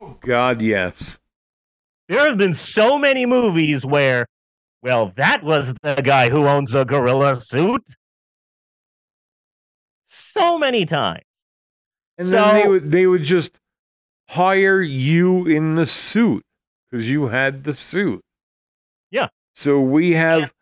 [0.00, 1.18] Oh, God, yes.
[2.08, 4.26] There have been so many movies where,
[4.80, 7.82] well, that was the guy who owns a gorilla suit.
[10.04, 11.24] So many times.
[12.16, 13.58] And so, then they would they would just
[14.28, 16.44] hire you in the suit
[16.90, 18.20] because you had the suit.
[19.10, 19.28] Yeah.
[19.54, 20.52] So we have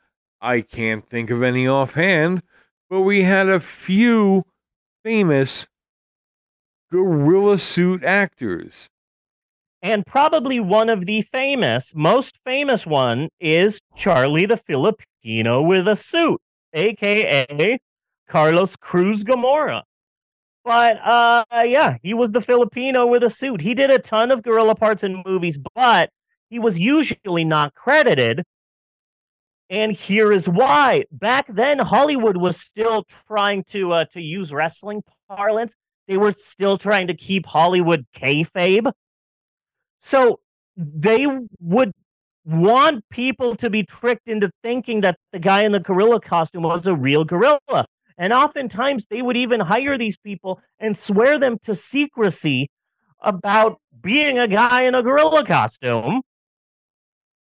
[0.41, 2.43] I can't think of any offhand,
[2.89, 4.45] but we had a few
[5.09, 5.67] famous
[6.93, 8.91] gorilla suit actors.
[9.81, 15.97] And probably one of the famous, most famous one is Charlie the Filipino with a
[15.97, 16.39] suit,
[16.75, 17.79] aka
[18.29, 19.83] Carlos Cruz Gemora.
[20.63, 23.63] But uh yeah, he was the Filipino with a suit.
[23.63, 26.11] He did a ton of gorilla parts in movies, but
[26.51, 28.43] he was usually not credited.
[29.71, 31.05] And here is why.
[31.13, 35.75] Back then, Hollywood was still trying to uh, to use wrestling parlance.
[36.07, 38.91] They were still trying to keep Hollywood kayfabe.
[39.99, 40.41] So
[40.77, 41.27] they
[41.61, 41.93] would
[42.47, 46.87] want people to be tricked into thinking that the guy in the gorilla costume was
[46.87, 47.87] a real gorilla.
[48.17, 52.71] And oftentimes they would even hire these people and swear them to secrecy
[53.21, 56.23] about being a guy in a gorilla costume.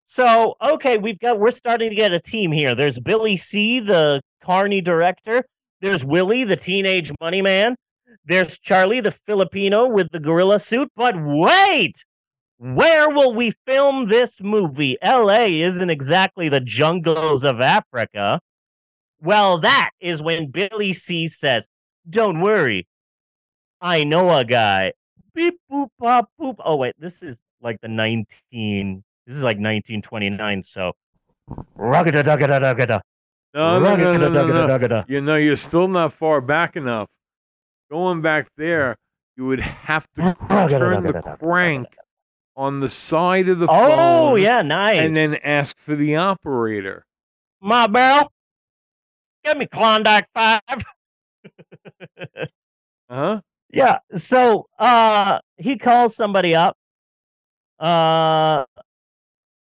[0.09, 2.73] So, okay, we've got we're starting to get a team here.
[2.73, 5.43] There's Billy C, the Carney director.
[5.81, 7.75] There's Willie, the teenage money man.
[8.23, 10.89] There's Charlie, the Filipino with the gorilla suit.
[10.95, 12.05] But wait,
[12.57, 14.97] where will we film this movie?
[15.03, 18.39] LA isn't exactly the jungles of Africa.
[19.19, 21.67] Well, that is when Billy C says,
[22.09, 22.87] Don't worry.
[23.81, 24.93] I know a guy.
[25.35, 26.55] Beep boop pop boop.
[26.63, 29.03] Oh, wait, this is like the 19.
[29.27, 30.63] This is like 1929.
[30.63, 30.93] So,
[31.77, 33.01] rugada dugada dugada.
[33.53, 35.03] No, no, no, no, no, no.
[35.07, 37.07] You know, you're still not far back enough.
[37.91, 38.95] Going back there,
[39.35, 41.87] you would have to turn the crank
[42.55, 43.91] on the side of the phone.
[43.99, 44.99] Oh, yeah, nice.
[44.99, 47.05] And then ask for the operator.
[47.61, 48.31] my barrel.
[49.43, 50.61] Give me Klondike five.
[53.09, 53.41] Huh?
[53.71, 53.99] Yeah.
[54.15, 56.75] So uh he calls somebody up.
[57.79, 58.65] Uh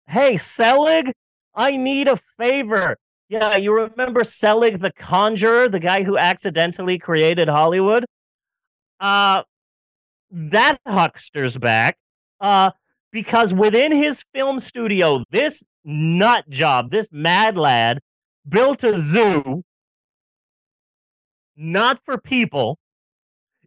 [0.10, 1.12] hey Selig,
[1.56, 2.98] I need a favor.
[3.30, 8.06] Yeah, you remember Selig the Conjurer, the guy who accidentally created Hollywood?
[9.00, 9.44] Uh
[10.32, 11.98] that huckster's back.
[12.42, 12.72] Uh
[13.12, 18.00] because within his film studio, this nut job, this mad lad
[18.48, 19.64] built a zoo
[21.56, 22.80] not for people.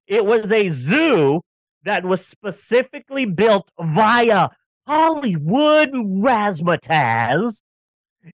[0.06, 1.42] It was a zoo
[1.84, 4.48] that was specifically built via
[4.86, 7.62] Hollywood razzmatazz.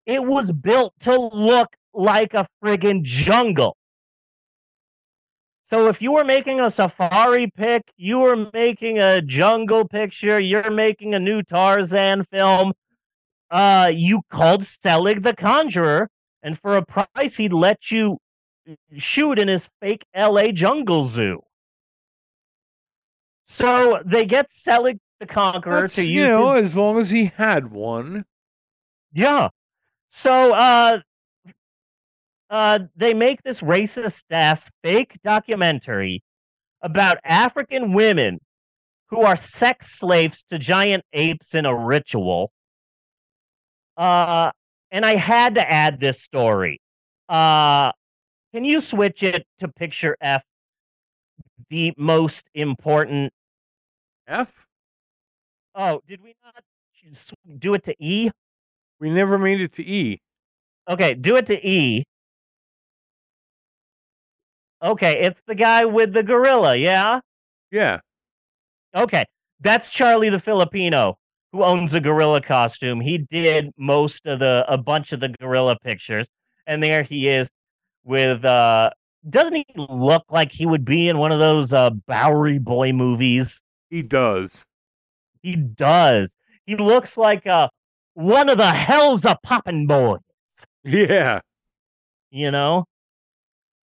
[0.05, 3.77] It was built to look like a friggin' jungle.
[5.63, 10.71] So if you were making a safari pic, you were making a jungle picture, you're
[10.71, 12.71] making a new Tarzan film,
[13.51, 16.09] uh, you called Selig the Conjurer,
[16.41, 18.17] and for a price, he'd let you
[18.97, 21.41] shoot in his fake LA jungle zoo.
[23.45, 27.09] So they get Selig the Conqueror That's, to you use know, his as long as
[27.09, 28.26] he had one.
[29.13, 29.49] Yeah.
[30.09, 30.99] So uh
[32.49, 36.24] uh they make this racist ass fake documentary
[36.82, 38.39] about African women
[39.07, 42.51] who are sex slaves to giant apes in a ritual.
[43.95, 44.51] Uh
[44.91, 46.80] and I had to add this story.
[47.28, 47.91] Uh
[48.53, 50.43] Can you switch it to picture F?
[51.70, 53.34] The most important.
[54.28, 54.66] F.
[55.80, 56.63] Oh, did we not
[57.59, 58.32] do it to E?
[58.99, 60.19] We never made it to E.
[60.89, 62.03] Okay, do it to E.
[64.82, 67.19] Okay, it's the guy with the gorilla, yeah?
[67.71, 67.99] Yeah.
[68.95, 69.23] Okay,
[69.59, 71.15] that's Charlie the Filipino
[71.51, 72.99] who owns a gorilla costume.
[72.99, 76.28] He did most of the a bunch of the gorilla pictures,
[76.65, 77.49] and there he is
[78.03, 78.89] with uh
[79.30, 83.61] doesn't he look like he would be in one of those uh Bowery Boy movies?
[83.91, 84.63] He does.
[85.47, 86.35] He does.
[86.65, 87.69] He looks like uh
[88.15, 90.19] one of the hell's a poppin' boys.
[90.83, 91.39] Yeah.
[92.31, 92.85] you know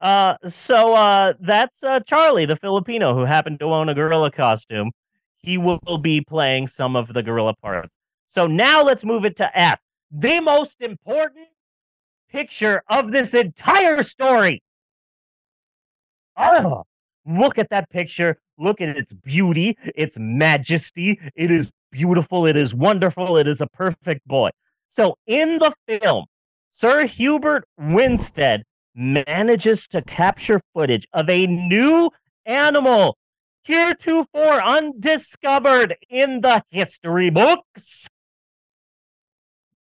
[0.01, 4.91] uh so uh that's uh charlie the filipino who happened to own a gorilla costume
[5.39, 7.89] he will be playing some of the gorilla parts
[8.27, 9.79] so now let's move it to f
[10.11, 11.49] the most important
[12.29, 14.63] picture of this entire story
[16.37, 16.83] oh,
[17.25, 22.75] look at that picture look at its beauty its majesty it is beautiful it is
[22.75, 24.51] wonderful it is a perfect boy
[24.89, 26.25] so in the film
[26.77, 28.65] Sir Hubert Winstead
[28.97, 32.11] manages to capture footage of a new
[32.47, 33.17] animal
[33.63, 38.09] heretofore undiscovered in the history books.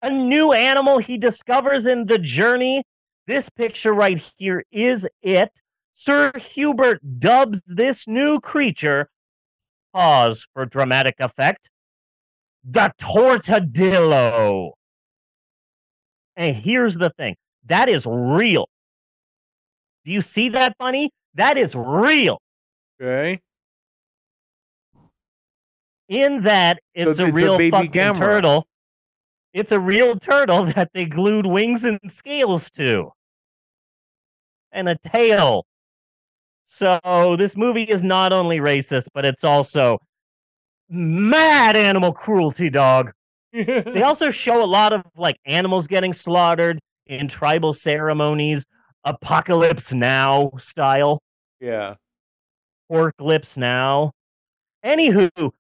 [0.03, 2.83] A new animal he discovers in the journey.
[3.29, 5.53] This picture right here is it.
[6.01, 9.11] Sir Hubert dubs this new creature,
[9.93, 11.69] pause for dramatic effect,
[12.65, 14.71] the Tortadillo.
[16.37, 17.37] And here's the thing
[17.67, 18.71] that is real.
[20.07, 21.11] Do you see that, Bunny?
[21.35, 22.41] That is real.
[22.99, 23.39] Okay.
[26.09, 28.17] In that, it's So a it's a real baby fucking Gamera.
[28.17, 28.67] turtle.
[29.53, 33.11] It's a real turtle that they glued wings and scales to,
[34.73, 35.67] and a tail.
[36.73, 39.99] So this movie is not only racist, but it's also
[40.89, 43.11] mad animal cruelty, dog.
[43.53, 48.67] they also show a lot of like animals getting slaughtered in tribal ceremonies,
[49.03, 51.21] apocalypse now style,
[51.59, 51.97] yeah.
[52.89, 54.13] pork lips now.
[54.85, 55.51] Anywho,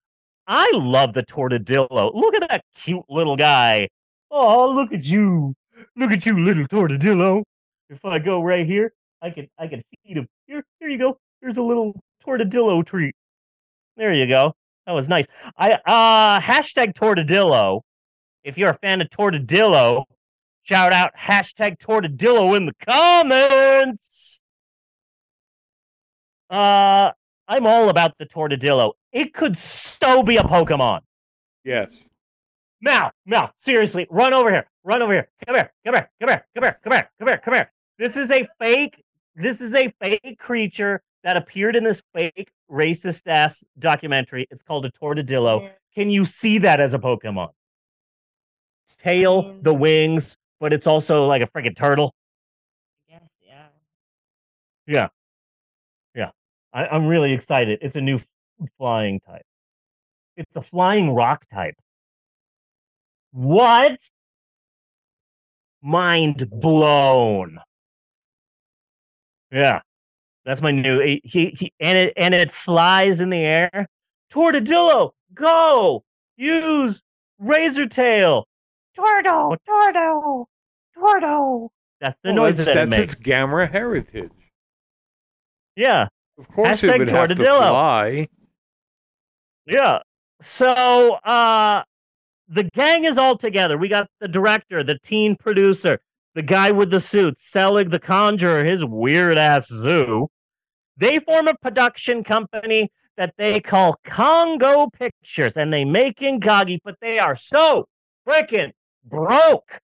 [0.46, 2.14] I love the tortadillo.
[2.14, 3.88] Look at that cute little guy.
[4.30, 5.54] Oh, look at you.
[5.96, 7.42] Look at you, little tortadillo.
[7.90, 8.92] If I go right here,
[9.22, 10.28] I can I can feed him.
[10.46, 11.18] Here, here you go.
[11.40, 13.14] Here's a little tortadillo treat.
[13.96, 14.54] There you go.
[14.86, 15.26] That was nice.
[15.56, 17.82] I uh hashtag tortadillo.
[18.44, 20.04] If you're a fan of tortadillo,
[20.62, 24.40] shout out hashtag tortadillo in the comments.
[26.48, 27.12] Uh
[27.46, 28.92] I'm all about the tortadillo.
[29.12, 31.00] It could so be a Pokemon.
[31.64, 32.04] Yes.
[32.80, 34.66] Mal, Mal, seriously, run over here.
[34.84, 35.28] Run over here.
[35.46, 35.72] Come here.
[35.84, 36.10] Come here.
[36.20, 36.46] Come here.
[36.54, 36.78] Come here.
[36.82, 37.10] Come here.
[37.18, 37.38] Come here.
[37.38, 37.72] Come here.
[37.98, 39.04] This is a fake.
[39.40, 44.46] This is a fake creature that appeared in this fake racist ass documentary.
[44.50, 45.70] It's called a tortadillo.
[45.94, 47.48] Can you see that as a Pokemon?
[48.98, 52.12] Tail, the wings, but it's also like a freaking turtle.
[53.08, 53.66] Yes, yeah.
[54.86, 55.08] Yeah.
[56.14, 56.30] Yeah.
[56.74, 57.78] I, I'm really excited.
[57.80, 58.18] It's a new
[58.76, 59.46] flying type.
[60.36, 61.76] It's a flying rock type.
[63.32, 63.98] What?
[65.80, 67.58] Mind blown.
[69.52, 69.80] Yeah.
[70.44, 73.86] That's my new he, he, he- and it and it flies in the air.
[74.32, 76.02] Tortadillo, go!
[76.36, 77.02] Use
[77.38, 78.46] razor tail.
[78.94, 80.46] Tordo, tordo,
[80.94, 81.70] tordo.
[82.00, 83.12] That's the Well, noise that's, that it that's makes.
[83.14, 84.30] its Gamera heritage.
[85.76, 86.08] yeah.
[86.38, 87.58] Of course, Hashtag it would have to tortadillo.
[87.58, 88.28] fly.
[89.66, 89.98] Yeah.
[90.40, 91.82] So uh
[92.48, 93.76] the gang is all together.
[93.78, 96.00] We got the director, the teen producer,
[96.34, 100.28] the guy with the suit, Selig the Conjurer, his weird ass zoo.
[100.96, 106.96] They form a production company that they call Congo Pictures, and they make Ingagi, but
[107.00, 107.86] they are so
[108.26, 108.72] freaking
[109.04, 109.80] broke.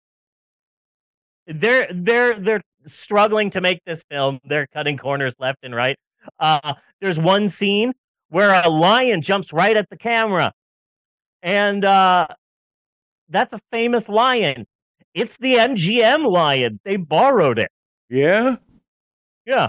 [1.46, 4.38] They're they're they're struggling to make this film.
[4.44, 5.96] They're cutting corners left and right.
[6.38, 7.92] Uh, there's one scene
[8.28, 10.52] where a lion jumps right at the camera.
[11.42, 12.28] And uh,
[13.28, 14.66] that's a famous lion.
[15.14, 16.78] It's the MGM lion.
[16.84, 17.70] They borrowed it.
[18.08, 18.56] Yeah.
[19.46, 19.68] Yeah.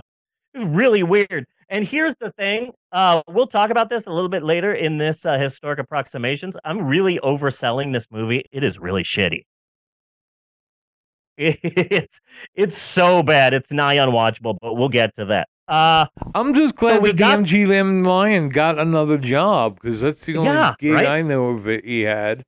[0.54, 1.46] It's really weird.
[1.70, 2.74] And here's the thing.
[2.92, 6.58] Uh, we'll talk about this a little bit later in this uh, historic approximations.
[6.66, 8.44] I'm really overselling this movie.
[8.52, 9.44] It is really shitty.
[11.38, 12.20] It's
[12.56, 13.54] it's so bad.
[13.54, 15.48] It's nigh unwatchable, but we'll get to that.
[15.68, 20.24] Uh, I'm just glad we that got- the MGM Lion got another job because that's
[20.26, 21.08] the only Yeah, gig right?
[21.08, 22.44] I know of it he had.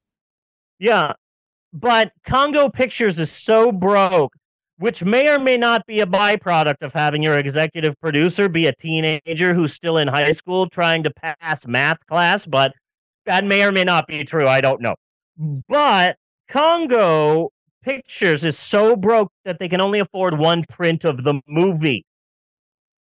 [0.79, 1.13] Yeah,
[1.73, 4.33] but Congo Pictures is so broke.
[4.77, 8.73] which may or may not be a byproduct of having your executive producer be a
[8.75, 12.73] teenager who's still in high school trying to pass math class, but
[13.25, 14.47] that may or may not be true.
[14.47, 14.95] I don't know.
[15.69, 16.17] But
[16.49, 17.49] Congo
[17.83, 22.03] Pictures is so broke that they can only afford one print of the movie,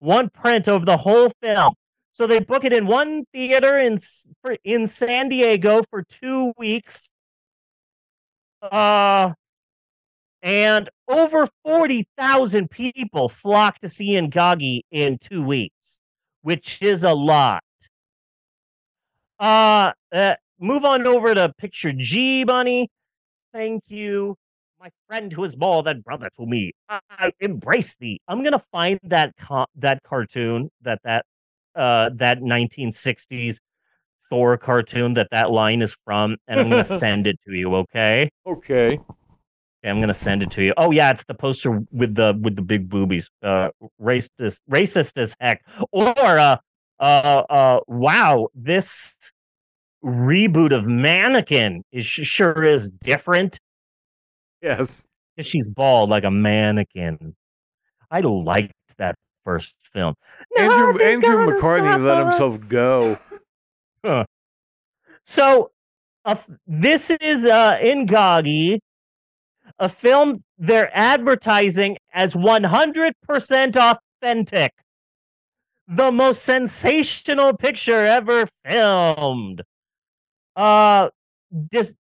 [0.00, 1.72] one print of the whole film.
[2.12, 3.96] So they book it in one theater in
[4.64, 7.12] in San Diego for two weeks.
[8.62, 9.32] Uh,
[10.42, 16.00] and over 40,000 people flock to see Ingagi in two weeks,
[16.42, 17.62] which is a lot.
[19.38, 22.88] Uh, uh, move on over to picture G, Bunny.
[23.52, 24.36] Thank you,
[24.78, 26.72] my friend who is more than brother to me.
[26.88, 28.20] I embrace thee.
[28.28, 31.24] I'm gonna find that co- that cartoon that that
[31.74, 33.58] uh that 1960s
[34.30, 37.74] Thor cartoon that that line is from, and I'm gonna send it to you.
[37.76, 38.30] Okay.
[38.46, 38.98] Okay.
[39.82, 40.74] Okay, I'm gonna send it to you.
[40.76, 43.30] Oh yeah, it's the poster with the with the big boobies.
[43.42, 43.70] Uh,
[44.00, 45.64] racist, racist as heck.
[45.92, 46.56] Or uh,
[46.98, 49.16] uh, uh, wow, this
[50.04, 53.58] reboot of Mannequin is sure is different.
[54.62, 57.34] Yes, because she's bald like a mannequin.
[58.10, 59.14] I liked that
[59.44, 60.14] first film.
[60.58, 62.34] Andrew Andrew McCartney let us.
[62.34, 63.18] himself go.
[65.24, 65.70] So,
[66.24, 66.36] uh,
[66.66, 68.78] this is uh, Ingagi
[69.78, 74.72] a film they're advertising as 100% authentic.
[75.88, 79.62] The most sensational picture ever filmed.
[80.54, 81.08] Uh,
[81.72, 81.96] just,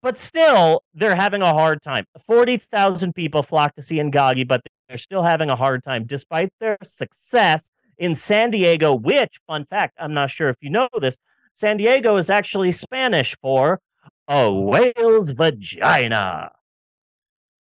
[0.00, 2.04] but still, they're having a hard time.
[2.26, 6.78] 40,000 people flock to see Ingagi, but they're still having a hard time despite their
[6.82, 11.18] success in San Diego, which, fun fact, I'm not sure if you know this,
[11.54, 13.80] San Diego is actually Spanish for
[14.28, 16.50] a whale's vagina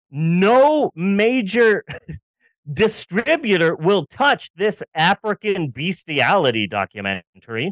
[0.09, 1.83] no major
[2.73, 7.71] distributor will touch this African bestiality documentary.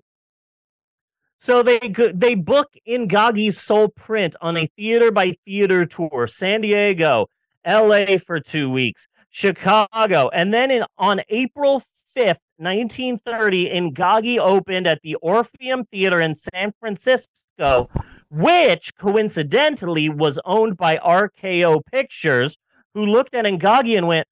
[1.38, 1.80] So they
[2.14, 7.28] they book Ingagi's sole print on a theater by theater tour, San Diego,
[7.64, 8.18] L.A.
[8.18, 11.84] for two weeks, Chicago, and then in on April
[12.16, 17.90] 5th, 1930, Ingagi opened at the Orpheum Theater in San Francisco
[18.36, 22.58] which coincidentally was owned by RKO Pictures,
[22.94, 24.28] who looked at Ingagi and went,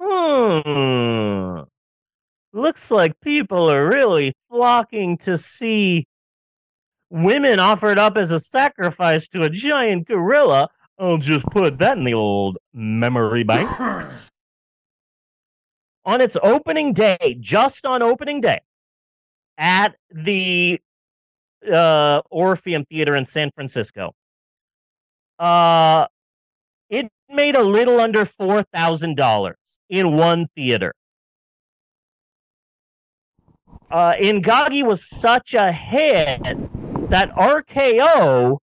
[0.00, 1.60] hmm,
[2.52, 6.06] looks like people are really flocking to see
[7.10, 10.68] women offered up as a sacrifice to a giant gorilla.
[10.98, 14.32] I'll just put that in the old memory banks.
[16.06, 18.60] on its opening day, just on opening day,
[19.58, 20.80] at the
[21.70, 24.14] uh, Orpheum Theater in San Francisco.
[25.38, 26.06] Uh,
[26.88, 30.94] it made a little under four thousand dollars in one theater.
[33.90, 36.40] Uh, Ingagi was such a hit
[37.10, 38.58] that RKO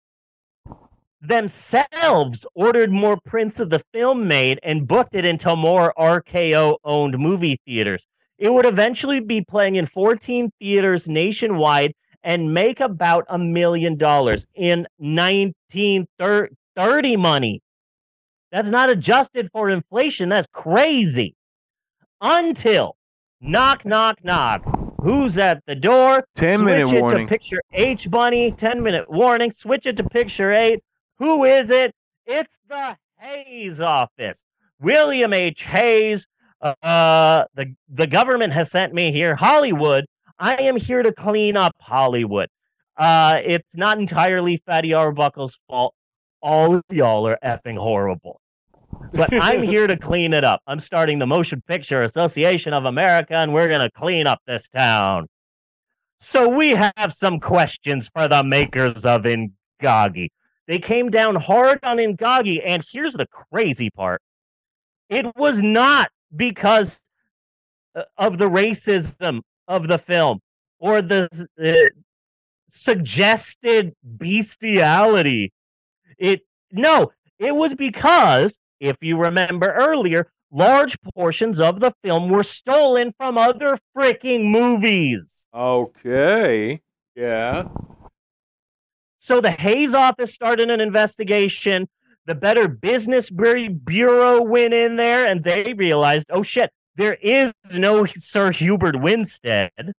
[1.20, 7.18] themselves ordered more prints of the film made and booked it into more RKO owned
[7.18, 8.06] movie theaters.
[8.38, 11.92] It would eventually be playing in 14 theaters nationwide
[12.22, 17.60] and make about a million dollars in 1930 money.
[18.50, 20.28] That's not adjusted for inflation.
[20.30, 21.34] That's crazy.
[22.20, 22.96] Until
[23.40, 24.62] knock, knock, knock.
[25.02, 26.24] Who's at the door?
[26.36, 27.26] 10 Switch minute it warning.
[27.26, 28.52] to picture H Bunny.
[28.52, 29.50] 10 minute warning.
[29.50, 30.80] Switch it to picture eight.
[31.20, 31.94] Who is it?
[32.26, 34.44] It's the Hays office.
[34.80, 35.64] William H.
[35.64, 36.26] Hays.
[36.60, 39.34] Uh, the, the government has sent me here.
[39.34, 40.04] Hollywood
[40.40, 42.48] I am here to clean up Hollywood.
[42.96, 45.94] Uh, it's not entirely Fatty Arbuckle's fault.
[46.42, 48.40] All of y'all are effing horrible.
[49.12, 50.62] But I'm here to clean it up.
[50.66, 54.68] I'm starting the Motion Picture Association of America, and we're going to clean up this
[54.70, 55.26] town.
[56.18, 60.28] So we have some questions for the makers of Ingagi.
[60.70, 64.22] They came down hard on Ingagi, and here's the crazy part
[65.08, 67.02] it was not because
[67.96, 70.38] uh, of the racism of the film
[70.78, 71.28] or the
[71.60, 72.00] uh,
[72.68, 75.52] suggested bestiality.
[76.18, 77.10] It no,
[77.40, 83.36] it was because if you remember earlier, large portions of the film were stolen from
[83.36, 85.48] other freaking movies.
[85.52, 86.80] Okay.
[87.16, 87.64] Yeah.
[89.20, 91.88] So the Hays office started an investigation.
[92.26, 98.04] The Better Business Bureau went in there and they realized, oh shit, there is no
[98.06, 99.92] Sir Hubert Winstead.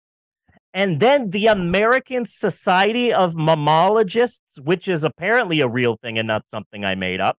[0.73, 6.45] And then the American Society of Mammalogists, which is apparently a real thing and not
[6.49, 7.37] something I made up,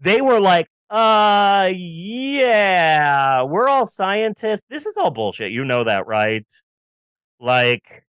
[0.00, 4.62] they were like, Uh, yeah, we're all scientists.
[4.68, 5.52] This is all bullshit.
[5.52, 6.46] You know that, right?
[7.38, 8.04] Like,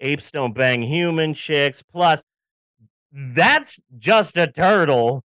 [0.00, 1.82] apes don't bang human chicks.
[1.82, 2.22] Plus,
[3.12, 5.24] that's just a turtle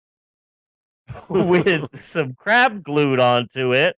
[1.29, 3.95] with some crab glued onto it.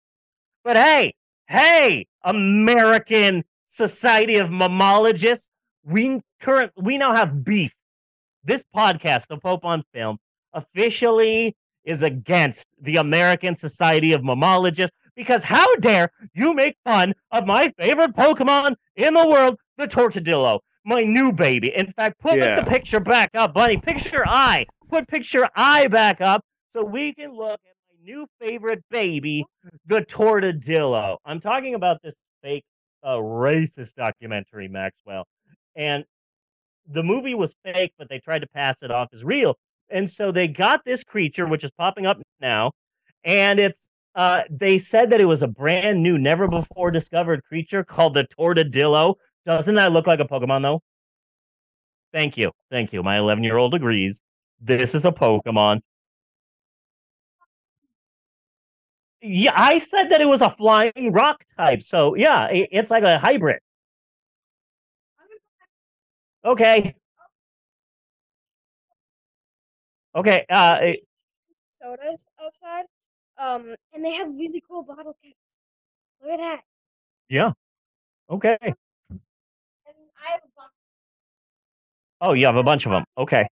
[0.63, 1.13] But hey,
[1.47, 5.49] hey, American Society of Mammalogists,
[5.83, 7.73] we current we now have beef.
[8.43, 10.17] This podcast, The Pope on Film,
[10.53, 17.45] officially is against the American Society of Mammalogists because how dare you make fun of
[17.45, 21.75] my favorite Pokemon in the world, the Tortadillo, my new baby.
[21.75, 22.55] In fact, put Yeah.
[22.55, 23.77] the picture back up, buddy.
[23.77, 24.65] Picture I.
[24.89, 29.45] Put picture I back up so we can look at my new favorite baby,
[29.85, 31.17] the Tortadillo.
[31.25, 32.63] I'm talking about this fake
[33.03, 35.25] uh, racist documentary, Maxwell.
[35.75, 36.05] And
[36.87, 39.55] the movie was fake, but they tried to pass it off as real.
[39.89, 42.71] And so they got this creature, which is popping up now,
[43.23, 47.83] and it's uh they said that it was a brand new, never before discovered creature
[47.83, 49.15] called the Tortadillo.
[49.45, 50.81] Doesn't that look like a Pokemon though?
[52.13, 52.51] Thank you.
[52.71, 53.03] Thank you.
[53.03, 54.21] My 11 year old agrees.
[54.59, 55.81] This is a Pokemon.
[59.21, 61.81] Yeah, I said that it was a flying rock type.
[61.83, 63.59] So yeah, it- it's like a hybrid.
[66.43, 66.95] Okay.
[70.15, 70.45] Okay.
[70.49, 71.07] Uh, it-
[71.81, 72.85] sodas outside.
[73.37, 75.35] Um, and they have really cool bottle caps.
[76.21, 76.61] Look at that.
[77.29, 77.51] yeah.
[78.29, 78.57] Okay.
[78.61, 78.73] And
[80.25, 80.71] I have a box.
[82.25, 83.03] Oh, you have a bunch of them.
[83.17, 83.47] Okay.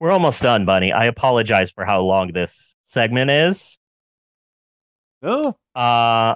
[0.00, 0.92] We're almost done, Bunny.
[0.92, 3.78] I apologize for how long this segment is.
[5.22, 5.54] Oh.
[5.74, 6.34] Uh,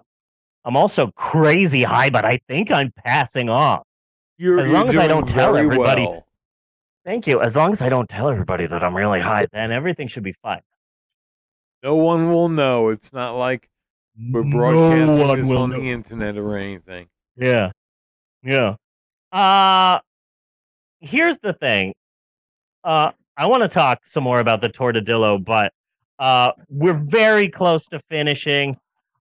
[0.64, 3.82] I'm also crazy high, but I think I'm passing off.
[4.38, 6.06] you're As long as I don't tell everybody.
[6.06, 6.26] well.
[7.04, 7.40] Thank you.
[7.42, 10.34] As long as I don't tell everybody that I'm really high, then everything should be
[10.42, 10.62] fine.
[11.82, 12.88] No one will know.
[12.88, 13.68] It's not like
[14.18, 15.80] we're No broadcasting one this on know.
[15.80, 17.08] the internet or anything.
[17.36, 17.72] Yeah.
[18.42, 18.76] Yeah.
[19.32, 19.98] Uh
[21.00, 21.94] here's the thing.
[22.84, 25.72] Uh I want to talk some more about the Tortadillo, but
[26.18, 28.76] uh we're very close to finishing.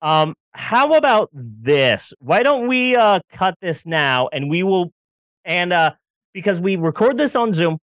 [0.00, 2.12] Um how about this?
[2.20, 4.92] Why don't we uh cut this now and we will
[5.44, 5.92] and uh
[6.32, 7.78] because we record this on Zoom,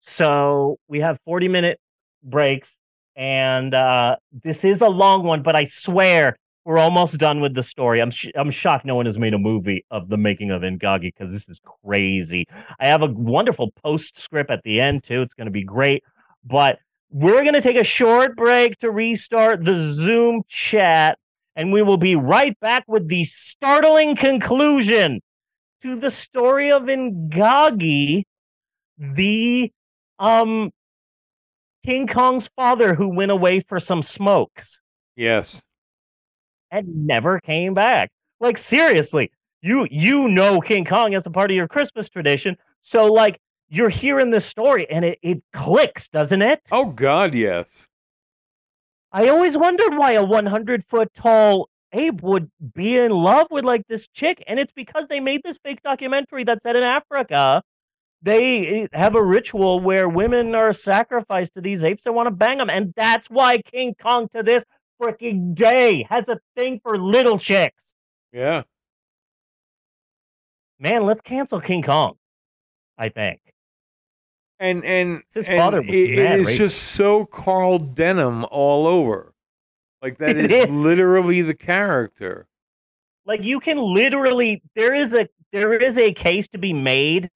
[0.00, 1.78] so we have 40 minute
[2.22, 2.78] breaks
[3.14, 6.36] and uh this is a long one, but I swear
[6.68, 7.98] we're almost done with the story.
[7.98, 11.00] I'm sh- I'm shocked no one has made a movie of the making of Ingagi
[11.00, 12.44] because this is crazy.
[12.78, 15.22] I have a wonderful postscript at the end too.
[15.22, 16.04] It's going to be great.
[16.44, 21.18] But we're going to take a short break to restart the Zoom chat,
[21.56, 25.22] and we will be right back with the startling conclusion
[25.80, 28.24] to the story of Ingagi,
[28.98, 29.72] the
[30.18, 30.70] um
[31.86, 34.80] King Kong's father who went away for some smokes
[35.18, 35.60] Yes.
[36.70, 38.10] And never came back.
[38.40, 39.30] Like seriously,
[39.62, 42.56] you you know King Kong as a part of your Christmas tradition.
[42.80, 46.60] So like you're hearing this story and it, it clicks, doesn't it?
[46.72, 47.66] Oh God, yes.
[49.12, 53.86] I always wondered why a 100 foot tall ape would be in love with like
[53.88, 57.62] this chick, and it's because they made this fake documentary that said in Africa
[58.22, 62.30] they eh, have a ritual where women are sacrificed to these apes that want to
[62.30, 64.64] bang them, and that's why King Kong to this
[65.00, 67.94] freaking day has a thing for little chicks.
[68.32, 68.62] Yeah.
[70.78, 72.14] Man, let's cancel King Kong.
[72.96, 73.40] I think.
[74.60, 76.56] And and, His and father was it- mad it is racist.
[76.58, 79.32] just so Carl Denham all over.
[80.02, 80.74] Like that is is.
[80.74, 82.46] literally the character.
[83.26, 87.28] like you can literally there is a there is a case to be made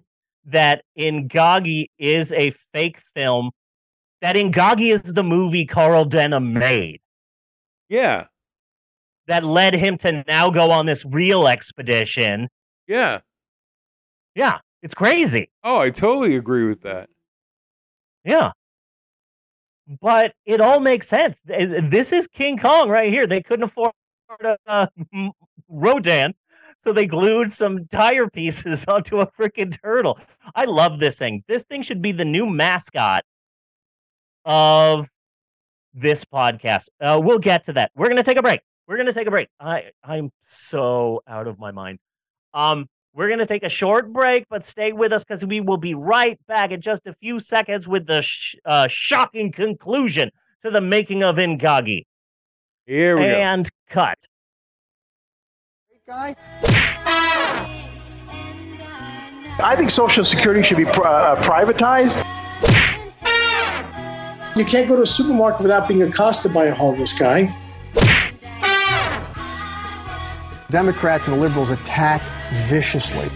[0.44, 3.50] that Ingagi is a fake film
[4.20, 7.00] that Ingagi is the movie Carl Denham made
[7.92, 8.24] Yeah.
[9.26, 12.48] that led him to now go on this real expedition.
[12.88, 13.20] Yeah.
[14.34, 15.50] Yeah, it's crazy.
[15.62, 17.10] Oh, I totally agree with that.
[18.24, 18.52] Yeah.
[20.00, 21.38] But it all makes sense.
[21.44, 23.26] This is King Kong right here.
[23.26, 23.92] They couldn't afford
[24.42, 24.86] a uh,
[25.68, 26.32] Rodan,
[26.78, 30.18] so they glued some tire pieces onto a freaking turtle.
[30.54, 31.44] I love this thing.
[31.46, 33.22] This thing should be the new mascot
[34.46, 35.10] of
[35.94, 36.88] this podcast.
[37.00, 37.90] Uh, we'll get to that.
[37.94, 38.60] We're gonna take a break.
[38.86, 39.48] We're gonna take a break.
[39.60, 41.98] I I'm so out of my mind.
[42.54, 45.76] Um, we're going to take a short break, but stay with us because we will
[45.76, 50.30] be right back in just a few seconds with the sh- uh, shocking conclusion
[50.64, 52.06] to the making of Ingagi.
[52.86, 53.28] Here we go.
[53.28, 54.18] And cut.
[56.06, 56.34] Guy?
[59.64, 62.26] I think Social Security should be pri- uh, privatized.
[64.54, 67.54] You can't go to a supermarket without being accosted by a homeless guy.
[70.70, 72.20] Democrats and liberals attack
[72.68, 73.28] viciously.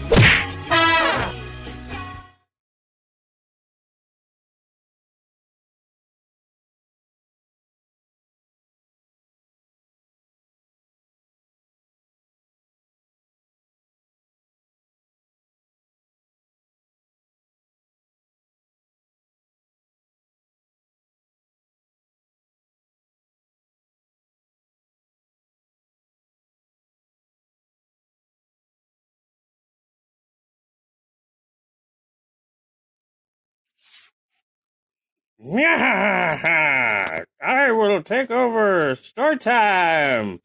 [37.39, 38.95] I will take over.
[38.95, 40.41] Start time.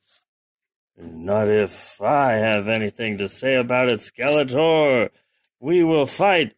[0.96, 5.08] Not if I have anything to say about it, Skeletor.
[5.58, 6.54] We will fight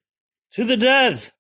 [0.53, 1.33] to the death.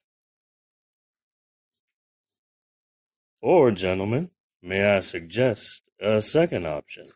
[3.42, 4.30] Or, gentlemen,
[4.62, 7.07] may I suggest a second option?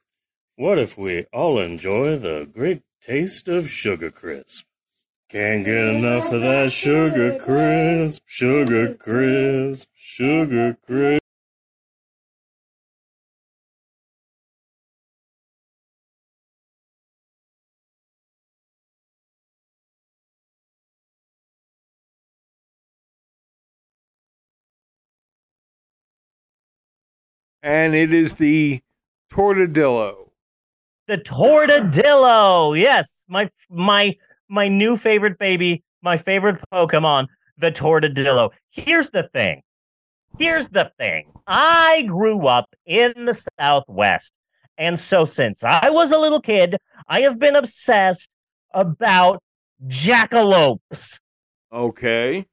[0.56, 4.67] What if we all enjoy the great taste of Sugar Crisp?
[5.30, 11.22] Can't get enough of that sugar crisp, sugar crisp, sugar crisp.
[27.62, 28.80] And it is the
[29.30, 30.30] tortadillo.
[31.06, 32.78] The Tortadillo.
[32.78, 34.16] Yes, my my
[34.48, 37.26] my new favorite baby, my favorite Pokemon,
[37.58, 38.50] the Tortadillo.
[38.70, 39.62] Here's the thing.
[40.38, 41.32] Here's the thing.
[41.46, 44.32] I grew up in the Southwest.
[44.76, 46.76] And so since I was a little kid,
[47.08, 48.30] I have been obsessed
[48.72, 49.42] about
[49.86, 51.18] jackalopes.
[51.72, 52.46] Okay.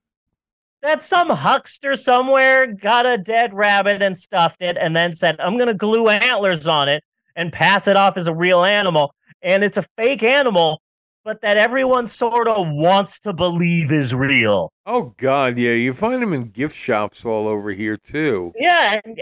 [0.82, 5.58] That some huckster somewhere got a dead rabbit and stuffed it and then said, I'm
[5.58, 7.04] going to glue antlers on it
[7.36, 9.14] and pass it off as a real animal.
[9.42, 10.82] And it's a fake animal,
[11.26, 14.72] but that everyone sort of wants to believe is real.
[14.86, 18.54] Oh God, yeah, you find them in gift shops all over here too.
[18.56, 19.22] Yeah, and,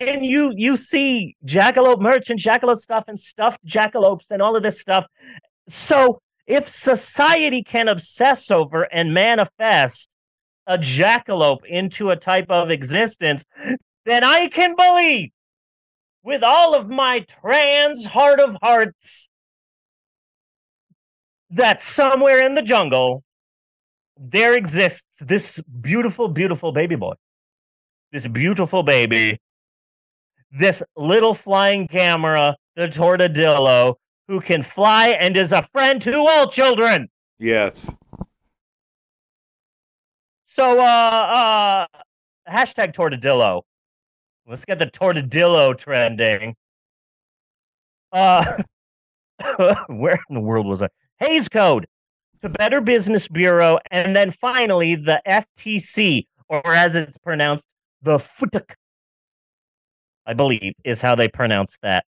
[0.00, 4.62] and you you see jackalope merch and jackalope stuff and stuffed jackalopes and all of
[4.62, 5.06] this stuff.
[5.68, 10.14] So if society can obsess over and manifest
[10.66, 13.44] a jackalope into a type of existence,
[14.06, 15.30] then I can believe
[16.22, 19.28] with all of my trans heart of hearts
[21.50, 23.22] that somewhere in the jungle
[24.18, 27.12] there exists this beautiful, beautiful baby boy.
[28.12, 29.38] This beautiful baby.
[30.50, 33.96] This little flying camera, the tortadillo,
[34.28, 37.08] who can fly and is a friend to all children.
[37.38, 37.74] Yes.
[40.44, 41.86] So, uh, uh,
[42.48, 43.62] hashtag tortadillo.
[44.46, 46.54] Let's get the tortadillo trending.
[48.12, 48.62] Uh,
[49.88, 50.88] where in the world was I?
[51.18, 51.86] Hays Code
[52.42, 57.66] to Better Business Bureau, and then finally the FTC, or as it's pronounced,
[58.02, 58.62] the FTC,
[60.26, 62.04] I believe is how they pronounce that.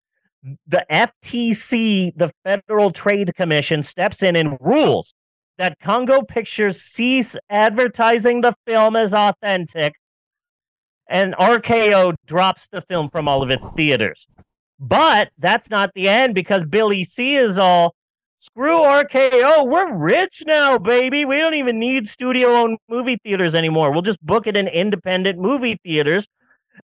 [0.68, 5.14] The FTC, the Federal Trade Commission, steps in and rules
[5.58, 9.94] that Congo Pictures cease advertising the film as authentic,
[11.08, 14.28] and RKO drops the film from all of its theaters.
[14.80, 17.96] But that's not the end because Billy C is all
[18.46, 19.68] screw RKO.
[19.70, 21.26] We're rich now, baby.
[21.26, 23.92] We don't even need studio owned movie theaters anymore.
[23.92, 26.28] We'll just book it in independent movie theaters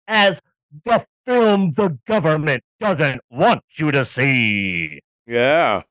[0.08, 0.40] as
[0.84, 5.00] the film the government doesn't want you to see.
[5.26, 5.82] Yeah.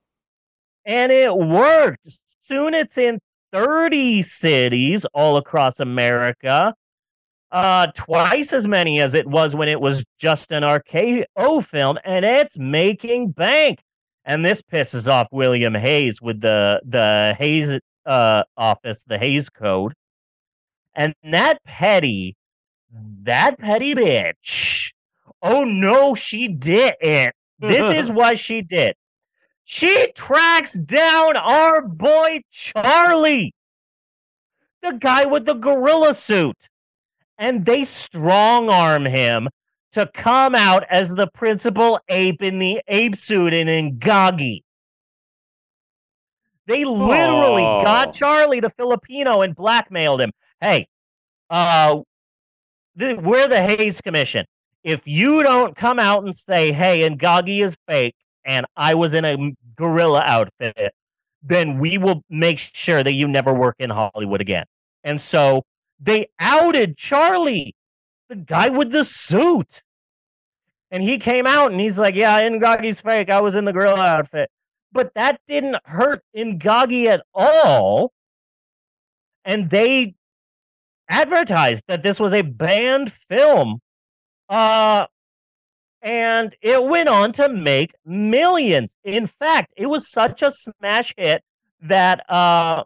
[0.85, 2.19] And it worked.
[2.41, 3.19] Soon it's in
[3.53, 6.73] 30 cities all across America.
[7.51, 12.23] Uh, twice as many as it was when it was just an RKO film, and
[12.23, 13.81] it's making bank.
[14.25, 19.93] And this pisses off William Hays with the the Hays uh office, the Hays Code.
[20.95, 22.35] And that petty,
[23.23, 24.91] that petty bitch.
[25.41, 27.33] Oh no, she didn't.
[27.59, 28.95] This is what she did.
[29.63, 33.53] She tracks down our boy Charlie,
[34.81, 36.67] the guy with the gorilla suit,
[37.37, 39.49] and they strong arm him
[39.93, 44.61] to come out as the principal ape in the ape suit in Ingagi.
[46.67, 47.81] They literally Oh.
[47.83, 50.31] got Charlie the Filipino and blackmailed him.
[50.61, 50.87] Hey,
[51.49, 51.99] uh,
[52.95, 54.45] the, we're the Hays Commission.
[54.83, 58.15] If you don't come out and say, "Hey, Ingagi is fake,"
[58.45, 59.37] and I was in a
[59.75, 60.93] gorilla outfit,
[61.43, 64.65] then we will make sure that you never work in Hollywood again.
[65.03, 65.63] And so
[65.99, 67.75] they outed Charlie,
[68.31, 69.83] the guy with the suit.
[70.89, 73.29] And he came out and he's like, Yeah, Ingagi's fake.
[73.29, 74.49] I was in the gorilla outfit.
[74.93, 78.13] But that didn't hurt Ingagi at all.
[79.43, 80.15] And they
[81.09, 83.81] advertised that this was a banned film.
[84.47, 85.07] Uh
[86.01, 88.95] and it went on to make millions.
[89.03, 91.43] In fact, it was such a smash hit
[91.81, 92.85] that uh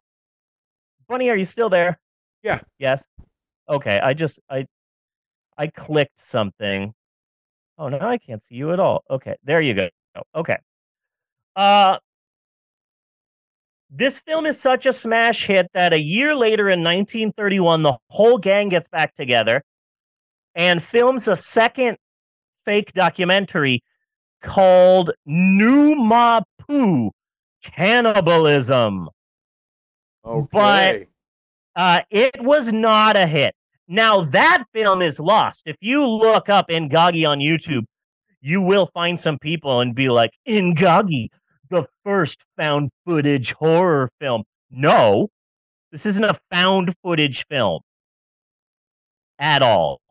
[1.08, 2.00] Bunny, are you still there?
[2.42, 2.62] Yeah.
[2.80, 3.06] Yes.
[3.70, 4.00] Okay.
[4.00, 4.66] I just I
[5.58, 6.94] I clicked something.
[7.78, 9.04] Oh no, I can't see you at all.
[9.10, 9.90] Okay, there you go.
[10.34, 10.58] Okay.
[11.56, 11.98] Uh
[13.90, 18.38] this film is such a smash hit that a year later in 1931, the whole
[18.38, 19.64] gang gets back together
[20.56, 21.98] and films a second
[22.66, 23.84] fake documentary
[24.42, 27.12] called Numa Poo
[27.64, 29.10] Cannibalism.
[30.26, 31.08] Okay.
[31.76, 33.54] Uh, it was not a hit.
[33.88, 35.64] Now that film is lost.
[35.66, 37.86] If you look up Ingagi on YouTube,
[38.42, 41.28] you will find some people and be like, Ingagi,
[41.70, 44.44] the first found footage horror film.
[44.72, 45.30] No,
[45.92, 47.82] this isn't a found footage film
[49.40, 50.02] at all.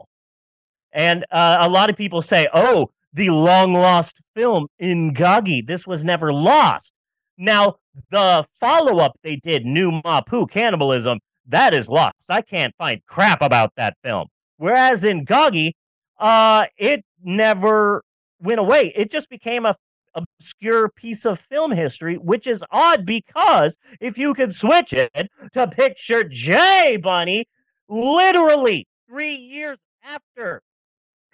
[0.92, 5.66] And uh, a lot of people say, oh, the long lost film Ingagi.
[5.66, 6.92] This was never lost.
[7.36, 7.76] Now,
[8.10, 12.30] the follow up they did, New Mapu Cannibalism, that is lost.
[12.30, 14.28] I can't find crap about that film.
[14.56, 15.72] Whereas Ingagi,
[16.18, 18.02] uh, it never
[18.40, 18.92] went away.
[18.94, 19.74] It just became a
[20.14, 25.10] obscure piece of film history, which is odd because if you could switch it
[25.52, 27.46] to Picture J, Bunny,
[27.88, 30.62] literally three years after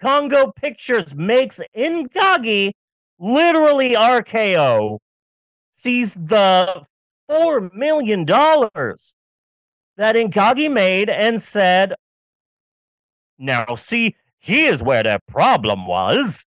[0.01, 2.71] Congo Pictures makes Ingagi,
[3.19, 4.97] literally RKO
[5.69, 6.83] sees the
[7.27, 9.15] four million dollars
[9.97, 11.93] that Ingagi made and said,
[13.37, 16.45] Now, see, here's where the problem was.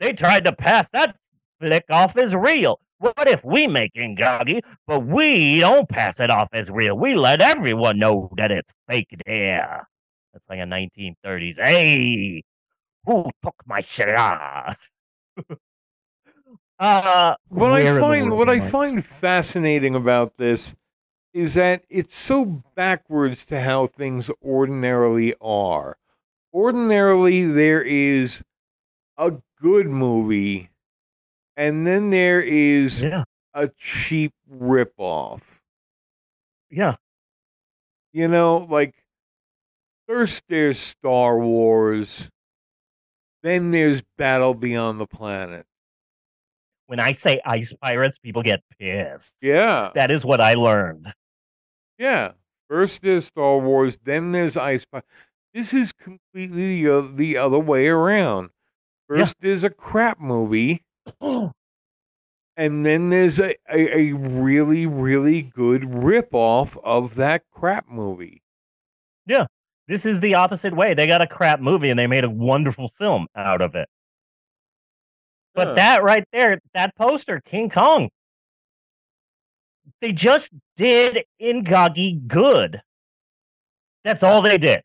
[0.00, 1.16] They tried to pass that
[1.60, 2.80] flick off as real.
[2.98, 6.96] What if we make Ingagi, but we don't pass it off as real?
[6.98, 9.88] We let everyone know that it's fake there.
[10.32, 11.58] That's like a 1930s.
[11.58, 12.42] Hey,
[13.04, 14.90] who took my shiraz?
[16.78, 20.74] uh, What I find what I find fascinating about this
[21.32, 25.96] is that it's so backwards to how things ordinarily are.
[26.52, 28.42] Ordinarily, there is
[29.16, 30.70] a good movie,
[31.56, 33.24] and then there is Yeah,
[33.54, 35.42] a cheap ripoff.
[36.70, 36.96] yeah.
[38.12, 38.94] You know, like
[40.06, 42.30] first there's Star Wars,
[43.42, 45.66] then there's Battle Beyond the Planet.
[46.88, 49.36] When I say ice pirates, people get pissed.
[49.42, 49.90] Yeah.
[49.94, 51.12] That is what I learned.
[51.98, 52.32] Yeah.
[52.70, 55.06] First there's Star Wars, then there's Ice Pirates.
[55.52, 58.50] This is completely the, oth- the other way around.
[59.10, 59.18] Yeah.
[59.18, 60.82] First there's a crap movie,
[61.20, 61.52] and
[62.56, 68.42] then there's a, a, a really, really good ripoff of that crap movie.
[69.26, 69.44] Yeah.
[69.88, 70.94] This is the opposite way.
[70.94, 73.88] They got a crap movie and they made a wonderful film out of it.
[75.58, 75.74] But Huh.
[75.74, 78.10] that right there, that poster, King Kong,
[80.00, 82.80] they just did Ingagi good.
[84.04, 84.82] That's all they did.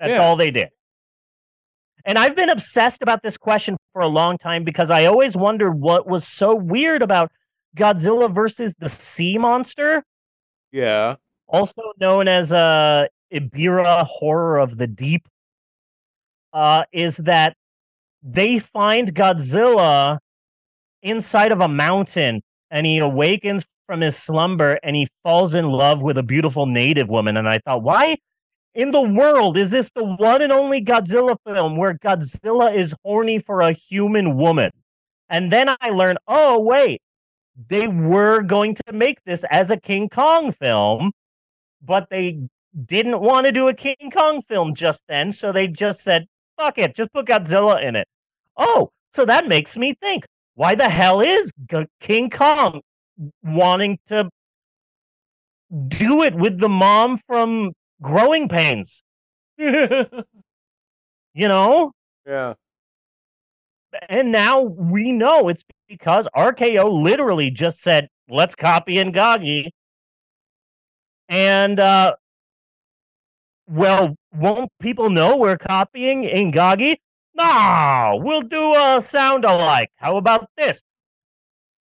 [0.00, 0.22] That's Yeah.
[0.24, 0.70] all they did.
[2.04, 5.74] And I've been obsessed about this question for a long time because I always wondered
[5.74, 7.30] what was so weird about
[7.76, 10.02] Godzilla versus the sea monster,
[10.72, 11.14] Yeah.
[11.46, 15.28] also known as uh, Ebirah horror of the deep,
[16.52, 17.56] uh, is that
[18.22, 20.18] they find Godzilla
[21.02, 26.02] inside of a mountain and he awakens from his slumber and he falls in love
[26.02, 27.36] with a beautiful native woman.
[27.36, 28.16] And I thought, why
[28.74, 33.38] in the world is this the one and only Godzilla film where Godzilla is horny
[33.38, 34.70] for a human woman?
[35.28, 37.00] And then I learned, oh, wait,
[37.68, 41.12] they were going to make this as a King Kong film,
[41.82, 42.40] but they
[42.84, 45.32] didn't want to do a King Kong film just then.
[45.32, 46.26] So they just said,
[46.62, 48.06] fuck it, just put Godzilla in it.
[48.56, 52.80] Oh, so that makes me think why the hell is G- King Kong
[53.42, 54.28] wanting to
[55.88, 59.02] do it with the mom from Growing Pains?
[61.34, 61.92] You know?
[62.26, 62.52] yeah.
[64.10, 69.70] And now we know it's because RKO literally just said, let's copy Ingagi.
[71.30, 72.16] And, uh,
[73.72, 76.96] well, won't people know we're copying Ingagi?
[77.34, 79.90] No, we'll do a sound alike.
[79.96, 80.82] How about this?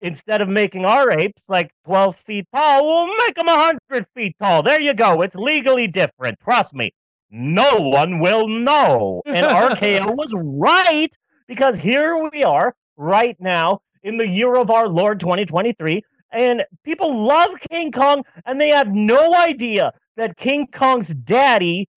[0.02, 4.64] instead of making our apes like 12 feet tall, we'll make them 100 feet tall.
[4.64, 5.22] There you go.
[5.22, 6.40] It's legally different.
[6.40, 6.92] Trust me.
[7.30, 9.22] No one will know.
[9.26, 11.16] And RKO was right
[11.48, 16.02] because here we are right now in the year of our Lord 2023.
[16.34, 21.88] And people love King Kong and they have no idea that King Kong's daddy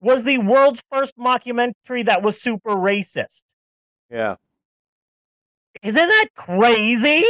[0.00, 3.44] was the world's first mockumentary that was super racist.
[4.10, 4.36] Yeah.
[5.82, 7.24] Isn't that crazy?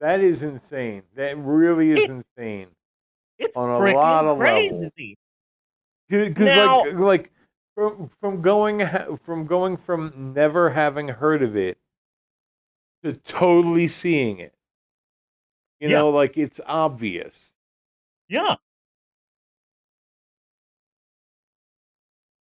[0.00, 1.04] That is insane.
[1.14, 2.68] That really is It- insane.
[3.38, 5.16] It's On a lot of crazy.
[6.08, 6.28] levels.
[6.28, 7.32] Because like like
[7.76, 8.86] from from going
[9.24, 11.78] from going from never having heard of it
[13.04, 14.54] to totally seeing it.
[15.78, 15.98] You Yeah.
[15.98, 17.54] know, like it's obvious.
[18.28, 18.56] Yeah.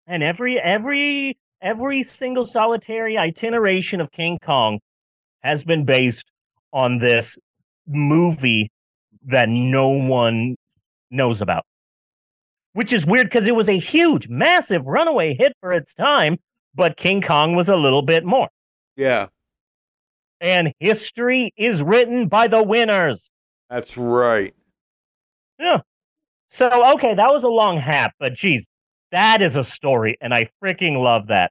[0.08, 4.80] And every every every single solitary itineration of King Kong
[5.42, 6.30] has been based
[6.72, 7.38] on this
[7.86, 8.70] movie
[9.26, 10.56] that no one
[11.10, 11.64] knows about.
[12.72, 16.38] Which is weird because it was a huge, massive runaway hit for its time,
[16.74, 18.48] but King Kong was a little bit more.
[18.96, 19.26] Yeah,
[20.40, 23.30] And history is written by the winners.
[23.68, 24.54] that's right.
[25.58, 25.80] Yeah.
[26.46, 28.66] So, okay, that was a long hat, but geez,
[29.12, 31.50] that is a story, and I freaking love that.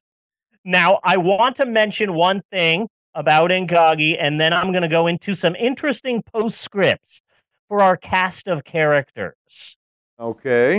[0.64, 5.08] Now, I want to mention one thing about Ingagi, and then I'm going to go
[5.08, 7.22] into some interesting postscripts
[7.68, 9.76] for our cast of characters,
[10.20, 10.78] Okay.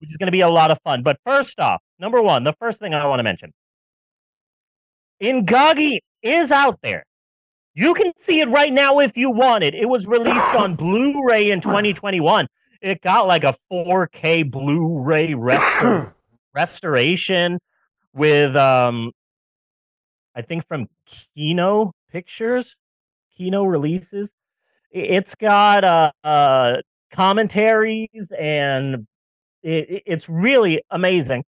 [0.00, 1.02] which is going to be a lot of fun.
[1.02, 3.52] But first off, number one, the first thing I want to mention
[5.22, 7.04] Ingagi is out there.
[7.74, 9.74] You can see it right now if you want it.
[9.74, 12.46] It was released on Blu ray in 2021.
[12.80, 16.13] It got like a 4K Blu ray restor-
[16.54, 17.58] restoration
[18.14, 19.12] with, um,
[20.34, 20.86] I think from
[21.34, 22.76] Kino Pictures,
[23.36, 24.32] Kino releases.
[24.90, 26.76] It's got uh, uh,
[27.12, 29.06] commentaries and
[29.62, 31.44] it, it- it's really amazing.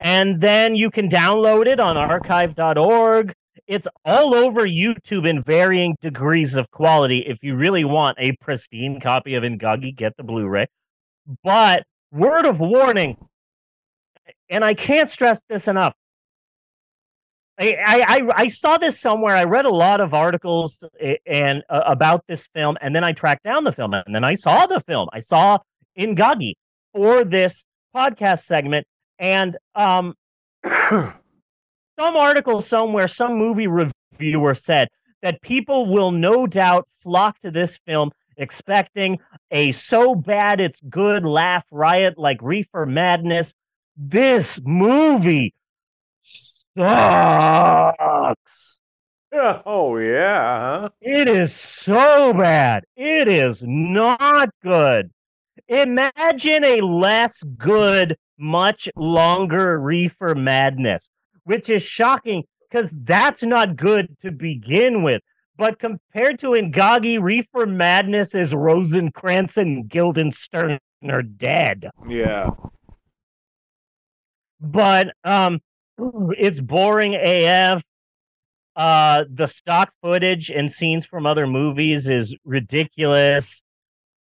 [0.00, 3.32] And then you can download it on archive.org.
[3.66, 7.18] It's all over YouTube in varying degrees of quality.
[7.20, 10.66] If you really want a pristine copy of Ingagi, get the Blu ray.
[11.44, 13.16] But, word of warning,
[14.48, 15.94] and I can't stress this enough.
[17.60, 19.34] I, I, I- saw this somewhere.
[19.34, 20.78] I read a lot of articles
[21.26, 24.34] and uh, about this film, and then I tracked down the film, and then I
[24.34, 25.08] saw the film.
[25.12, 25.58] I saw
[25.98, 26.52] Ingagi
[26.94, 27.64] for this
[27.94, 28.86] podcast segment,
[29.18, 30.14] and um,
[30.64, 31.12] some
[31.98, 34.88] article somewhere, some movie reviewer said
[35.22, 39.18] that people will no doubt flock to this film expecting
[39.50, 43.52] a so bad it's good laugh riot like Reefer Madness.
[44.00, 45.54] This movie
[46.20, 46.78] sucks.
[49.34, 50.80] oh yeah.
[50.82, 50.88] Huh?
[51.00, 52.84] It is so bad.
[52.96, 55.10] It is not good.
[55.66, 61.10] Imagine a less good, much longer Reefer Madness,
[61.42, 65.22] which is shocking because that's not good to begin with.
[65.56, 71.90] But compared to Ingagi, Reefer Madness is Rosencrantz and Guildenstern are dead.
[72.08, 72.50] Yeah.
[74.60, 75.60] But um,
[76.36, 77.82] it's boring AF.
[78.76, 83.62] Uh, the stock footage and scenes from other movies is ridiculous.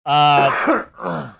[0.05, 1.33] Uh,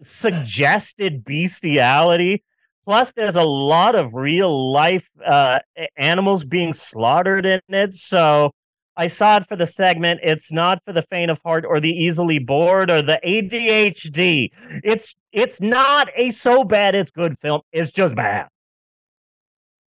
[0.00, 2.44] suggested bestiality.
[2.84, 5.58] Plus, there's a lot of real life uh,
[5.96, 7.94] animals being slaughtered in it.
[7.94, 8.52] So
[8.96, 10.20] I saw it for the segment.
[10.22, 14.50] It's not for the faint of heart or the easily bored or the ADHD.
[14.84, 17.62] It's it's not a so bad it's good film.
[17.72, 18.48] It's just bad.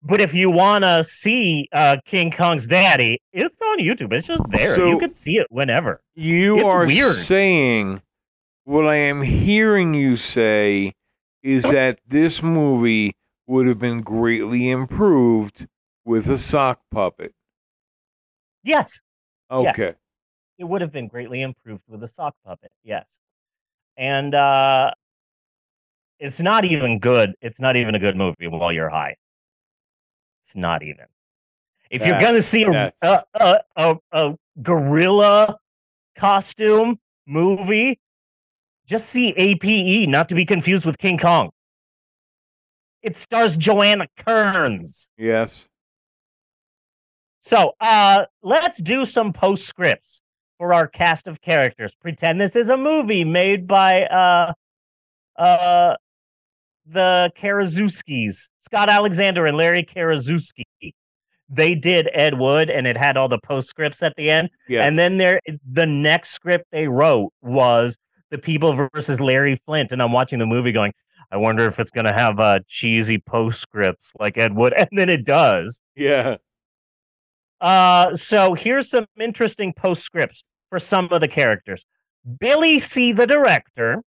[0.02, 4.14] But if you want to see uh, King Kong's daddy, it's on YouTube.
[4.14, 4.76] It's just there.
[4.76, 6.02] So- you can see it whenever.
[6.16, 7.16] You It's are weird.
[7.16, 8.02] saying
[8.64, 10.94] what I am hearing you say
[11.44, 13.14] is that this movie
[13.48, 15.68] would have been greatly improved
[16.06, 17.34] with a sock puppet.
[18.64, 19.02] Yes,
[19.52, 19.74] Okay.
[19.78, 19.96] Yes.
[20.58, 22.72] it would have been greatly improved with a sock puppet.
[22.84, 23.20] Yes,
[23.98, 24.92] and uh,
[26.20, 27.34] it's not even good.
[27.42, 29.16] It's not even a good movie while you're high.
[30.44, 31.06] It's not even.
[31.90, 35.58] If you're gonna see a, a, a, a, a gorilla
[36.16, 38.00] costume movie,
[38.86, 41.50] just see APE, not to be confused with King Kong.
[43.02, 45.10] It stars Joanna Kerns.
[45.18, 45.70] Yes.
[47.50, 50.22] So uh let's do some postscripts
[50.60, 51.92] for our cast of characters.
[52.00, 54.54] Pretend this is a movie made by uh
[55.36, 55.96] uh
[56.86, 60.94] the Karaszewskis, Scott Alexander and Larry Karaszewski.
[61.50, 64.52] they did Ed Wood, and it had all the postscripts at the end.
[64.68, 64.86] Yeah.
[64.86, 67.98] And then there, the next script they wrote was
[68.30, 70.94] the people versus Larry Flynt, and I'm watching the movie going,
[71.32, 75.26] I wonder if it's gonna have uh, cheesy postscripts like Ed Wood, and then it
[75.26, 75.82] does.
[75.96, 76.38] yeah.
[77.62, 81.86] Uh, so here's some interesting postscripts for some of the characters.
[82.40, 84.02] Billy C, the director,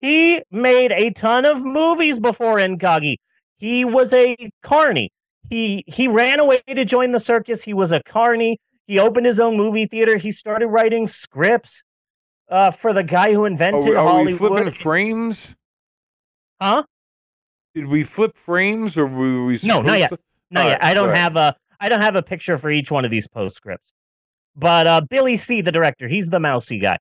[0.00, 3.16] he made a ton of movies before Ingagi.
[3.56, 5.10] He was a carny.
[5.50, 7.62] He he ran away to join the circus.
[7.62, 8.58] He was a carny.
[8.86, 10.16] He opened his own movie theater.
[10.16, 11.82] He started writing scripts
[12.48, 14.38] uh, for the guy who Are invented we, are we Hollywood.
[14.38, 15.54] flipping frames?
[16.60, 16.84] Huh?
[17.74, 19.60] Did we flip frames or were we?
[19.62, 20.10] No, not yet.
[20.10, 20.18] to-
[20.50, 21.16] No, All yeah, right, I don't right.
[21.16, 23.92] have a I don't have a picture for each one of these postscripts.
[24.54, 26.98] But uh Billy C, the director, he's the mousy guy.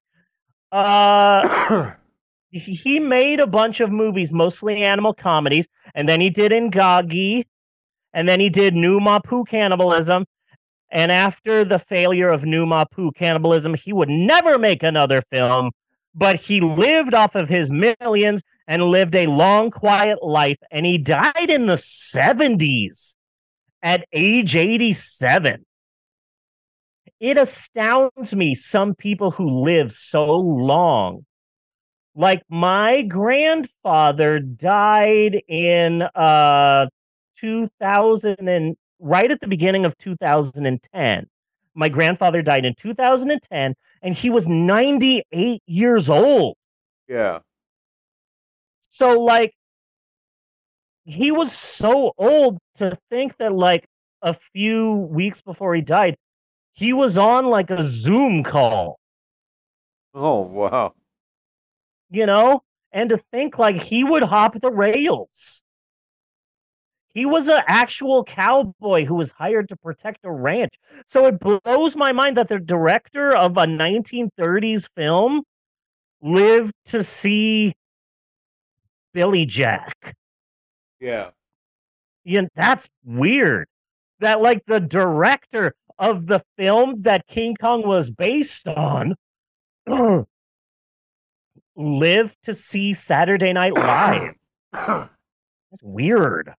[0.71, 1.91] Uh
[2.49, 7.43] he- made a bunch of movies, mostly animal comedies, and then he did Ingagi,
[8.11, 10.25] and then he did New Mapu Cannibalism.
[10.89, 15.71] And after the failure of New Mapu Cannibalism, he would never make another film,
[16.15, 20.57] but he lived off of his millions and lived a long, quiet life.
[20.71, 23.15] And he died in the 70s
[23.83, 25.65] at age 87.
[27.19, 31.25] It astounds me some people who live so long.
[32.15, 36.87] Like my grandfather died in uh
[37.37, 41.27] 2000 and right at the beginning of 2010.
[41.73, 46.57] My grandfather died in 2010 and he was 98 years old.
[47.07, 47.39] Yeah.
[48.79, 49.53] So like
[51.05, 53.85] he was so old to think that like
[54.21, 56.15] a few weeks before he died,
[56.73, 58.99] he was on like a Zoom call,
[60.13, 60.93] Oh wow.
[62.09, 62.61] you know?
[62.91, 65.63] And to think like he would hop the rails.
[67.13, 70.75] He was an actual cowboy who was hired to protect a ranch.
[71.07, 75.43] So it blows my mind that the director of a 1930s film
[76.21, 77.73] lived to see
[79.13, 80.15] Billy Jack.
[81.01, 81.31] Yeah.
[82.23, 83.67] you know, that's weird.
[84.19, 89.15] That like the director of the film that King Kong was based on
[91.75, 94.33] lived to see Saturday Night Live.
[94.73, 96.53] That's weird.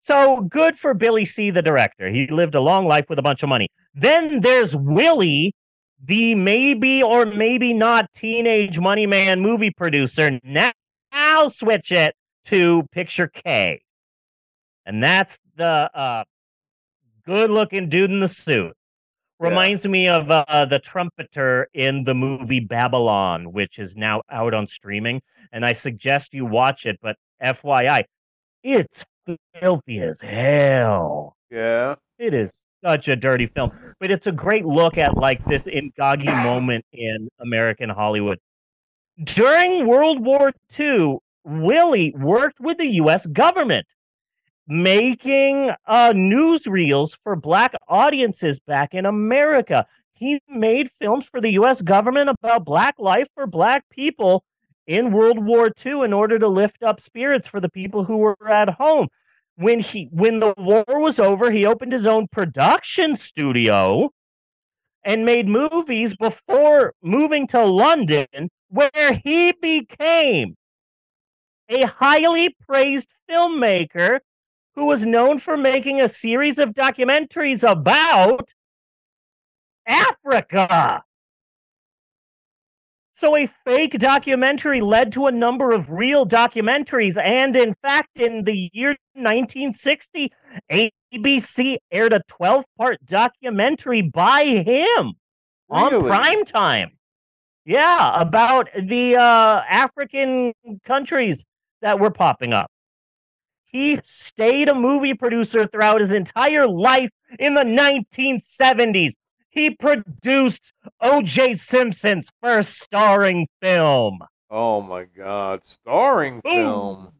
[0.00, 2.10] So good for Billy C, the director.
[2.10, 3.68] He lived a long life with a bunch of money.
[3.94, 5.54] Then there's Willie,
[6.04, 10.38] the maybe or maybe not teenage money man movie producer.
[10.44, 10.72] Now,
[11.10, 12.14] now switch it
[12.46, 13.80] to picture K.
[14.86, 16.24] And that's the uh,
[17.24, 18.74] good looking dude in the suit.
[19.40, 19.48] Yeah.
[19.48, 24.66] Reminds me of uh, the trumpeter in the movie Babylon, which is now out on
[24.66, 25.22] streaming.
[25.52, 28.04] And I suggest you watch it, but FYI,
[28.62, 29.04] it's
[29.60, 31.36] filthy as hell.
[31.50, 31.96] Yeah.
[32.18, 36.42] It is such a dirty film, but it's a great look at like this Ingagi
[36.42, 38.38] moment in American Hollywood.
[39.22, 43.86] During World War II, Willie worked with the US government
[44.66, 49.86] making uh, newsreels for black audiences back in America.
[50.14, 54.44] He made films for the US government about black life for black people
[54.86, 58.36] in World War II in order to lift up spirits for the people who were
[58.48, 59.08] at home.
[59.56, 64.10] When he when the war was over, he opened his own production studio
[65.04, 68.26] and made movies before moving to London
[68.68, 70.56] where he became
[71.68, 74.20] a highly praised filmmaker
[74.74, 78.52] who was known for making a series of documentaries about
[79.86, 81.04] Africa.
[83.16, 87.16] So, a fake documentary led to a number of real documentaries.
[87.22, 90.32] And in fact, in the year 1960,
[90.72, 95.12] ABC aired a 12 part documentary by him
[95.70, 96.08] on Really?
[96.08, 96.90] prime time.
[97.64, 100.52] Yeah, about the uh, African
[100.84, 101.44] countries
[101.84, 102.70] that were popping up.
[103.64, 109.12] He stayed a movie producer throughout his entire life in the 1970s.
[109.50, 111.54] He produced O.J.
[111.54, 114.20] Simpson's first starring film.
[114.50, 115.60] Oh my God.
[115.64, 116.54] Starring Boom.
[116.54, 117.12] film.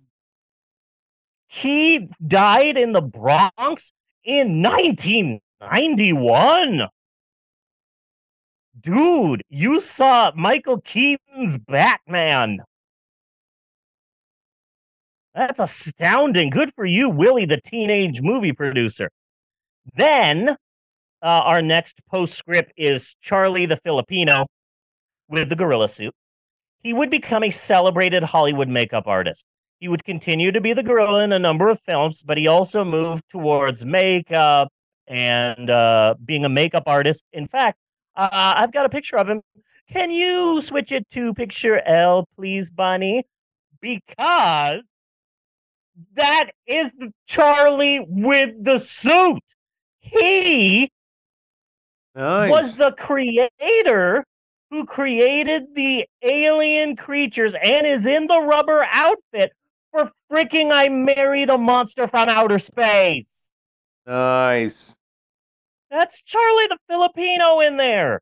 [1.47, 3.93] He died in the Bronx
[4.25, 6.89] in 1991.
[8.81, 12.63] Dude, you saw Michael Keaton's Batman.
[15.35, 16.51] That's astounding.
[16.51, 19.11] Good for you, Willie, the teenage movie producer.
[19.97, 20.55] Then uh,
[21.23, 24.47] our next postscript is Charlie the Filipino
[25.29, 26.15] with the gorilla suit.
[26.83, 29.45] He would become a celebrated Hollywood makeup artist.
[29.81, 32.85] He would continue to be the gorilla in a number of films, but he also
[32.85, 34.69] moved towards makeup
[35.07, 37.25] and uh, being a makeup artist.
[37.33, 37.79] In fact,
[38.17, 39.43] uh, I've got a picture of him.
[39.91, 43.25] Can you switch it to picture L, please, Bunny?
[43.81, 44.83] Because
[46.15, 49.43] that is the Charlie with the suit.
[50.01, 50.91] He
[52.15, 52.51] Nice.
[52.51, 54.25] was the creator
[54.71, 59.53] who created the alien creatures and is in the rubber outfit
[59.91, 63.53] for freaking I married a monster from outer space.
[64.07, 64.95] nice.
[65.91, 68.21] That's Charlie the Filipino in there.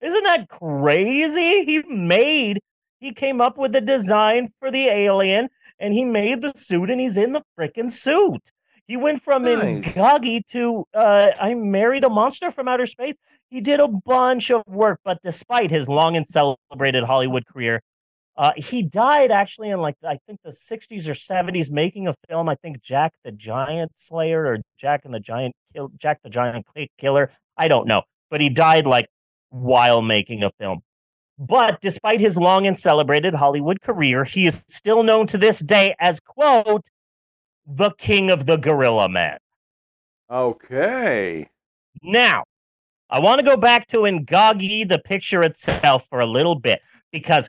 [0.00, 1.64] Isn't that crazy?
[1.64, 2.58] He made,
[2.98, 5.48] he came up with the design for the alien
[5.82, 8.50] and he made the suit and he's in the freaking suit.
[8.86, 9.84] He went from Nice.
[9.84, 13.14] Ingagi to uh, I married a monster from outer space.
[13.50, 17.82] He did a bunch of work, but despite his long and celebrated Hollywood career,
[18.36, 22.48] uh, he died actually in like I think the 60s or 70s making a film.
[22.48, 26.66] I think Jack the Giant Slayer or Jack and the Giant Kill Jack the Giant
[26.98, 27.30] Killer.
[27.56, 29.06] I don't know, but he died like
[29.50, 30.82] while making a film.
[31.42, 35.92] But despite his long and celebrated Hollywood career, he is still known to this day
[35.98, 36.88] as quote
[37.66, 39.38] the king of the gorilla man.
[40.30, 41.50] Okay.
[42.00, 42.44] Now,
[43.10, 47.48] I want to go back to Ingagi, the picture itself, for a little bit because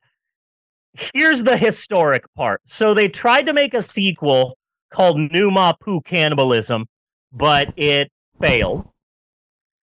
[0.93, 2.61] here's the historic part.
[2.65, 4.57] So they tried to make a sequel
[4.91, 6.87] called Numa Poo Cannibalism,
[7.31, 8.11] but it
[8.41, 8.89] failed.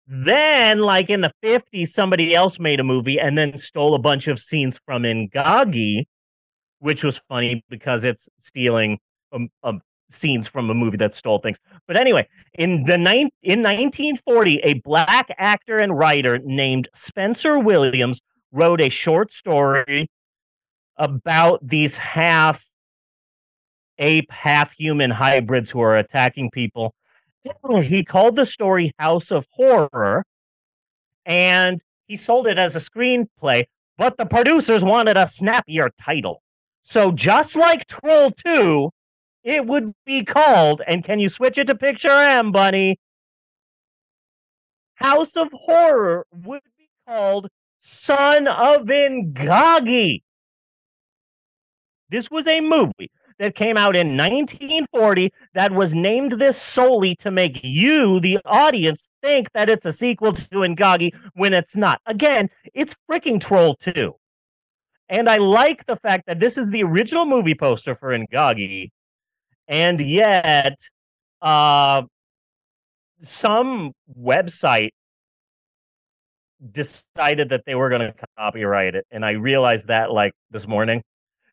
[0.06, 4.28] Then, like in the 50s, somebody else made a movie and then stole a bunch
[4.28, 6.04] of scenes from Ingagi,
[6.80, 8.98] which was funny because it's stealing
[9.32, 11.58] um, um, scenes from a movie that stole things.
[11.86, 18.20] But anyway, in the nine in 1940, a black actor and writer named Spencer Williams
[18.52, 20.08] wrote a short story
[20.96, 22.64] about these half
[23.98, 26.94] ape, half human hybrids who are attacking people.
[27.62, 30.24] Oh, he called the story House of Horror,
[31.26, 33.64] and he sold it as a screenplay.
[33.96, 36.42] But the producers wanted a snappier title.
[36.82, 38.90] So just like Troll 2,
[39.44, 42.98] it would be called, and can you switch it to picture M, Bunny?
[44.94, 47.48] House of Horror would be called
[47.78, 50.22] Son of Ingagi.
[52.08, 53.10] This was a movie
[53.44, 59.06] that came out in 1940 that was named this solely to make you, the audience,
[59.22, 62.00] think that it's a sequel to Ingagi when it's not.
[62.06, 64.14] Again, it's freaking Troll 2.
[65.10, 68.90] And I like the fact that this is the original movie poster for Ingagi,
[69.68, 70.78] and yet
[71.42, 72.02] uh,
[73.20, 74.92] some website
[76.70, 79.06] decided that they were going to copyright it.
[79.10, 81.02] And I realized that like this morning.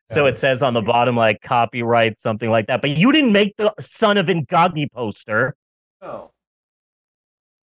[0.06, 2.82] So it says on the bottom, like copyright, something like that.
[2.82, 5.54] But you didn't make the Son of Ingagi poster.
[6.02, 6.30] Oh.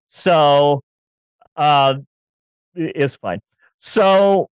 [0.08, 0.82] So
[1.56, 1.96] uh,
[2.74, 3.40] it's fine.
[3.78, 4.48] So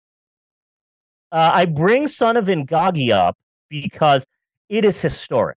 [1.32, 3.36] uh, I bring Son of Ingagi up
[3.68, 4.26] because
[4.68, 5.56] it is historic.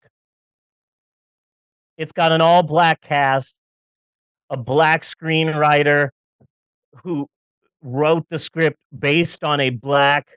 [1.97, 3.57] It's got an all black cast,
[4.49, 6.11] a black screenwriter
[7.03, 7.29] who
[7.83, 10.29] wrote the script based on a black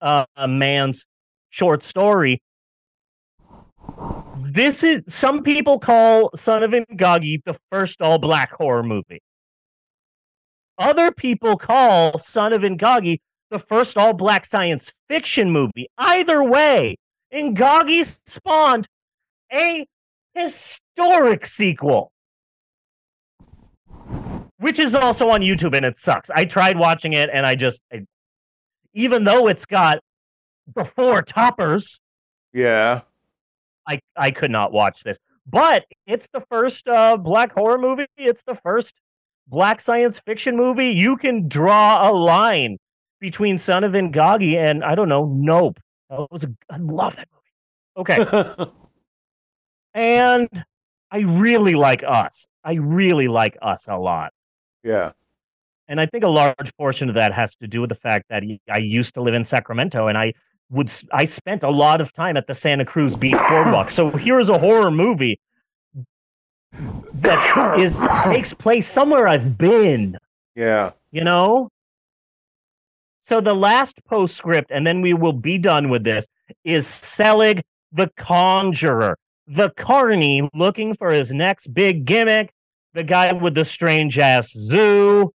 [0.00, 1.06] uh, a man's
[1.50, 2.40] short story.
[4.38, 9.20] This is some people call Son of Ingagi the first all black horror movie.
[10.78, 13.18] Other people call Son of Ingagi
[13.50, 15.88] the first all black science fiction movie.
[15.98, 16.96] Either way,
[17.32, 18.86] Ingagi spawned
[19.52, 19.86] a
[20.34, 22.12] historic sequel,
[24.58, 26.30] which is also on YouTube and it sucks.
[26.30, 28.04] I tried watching it and I just, I,
[28.96, 30.00] even though it's got
[30.74, 32.00] the four toppers,
[32.52, 33.02] Yeah.
[33.86, 35.16] I, I could not watch this.
[35.46, 38.06] But it's the first uh, black horror movie.
[38.16, 38.94] It's the first
[39.46, 40.88] black science fiction movie.
[40.88, 42.78] You can draw a line
[43.20, 45.78] between Son of Ingagi and I don't know, Nope.
[46.10, 48.12] That was a, I love that movie.
[48.18, 48.66] Okay.
[49.94, 50.48] and
[51.10, 52.48] I really like Us.
[52.64, 54.32] I really like Us a lot.
[54.82, 55.12] yeah.
[55.88, 58.42] And I think a large portion of that has to do with the fact that
[58.70, 60.32] I used to live in Sacramento and I
[60.70, 63.90] would I spent a lot of time at the Santa Cruz Beach Boardwalk.
[63.90, 65.38] So here is a horror movie
[66.72, 70.16] that is takes place somewhere I've been,
[70.54, 70.90] Yeah.
[71.12, 71.68] you know?
[73.22, 76.26] So the last postscript, and then we will be done with this,
[76.64, 79.16] is Selig the Conjurer.
[79.48, 82.52] The carney looking for his next big gimmick,
[82.94, 85.32] the guy with the strange ass zoo,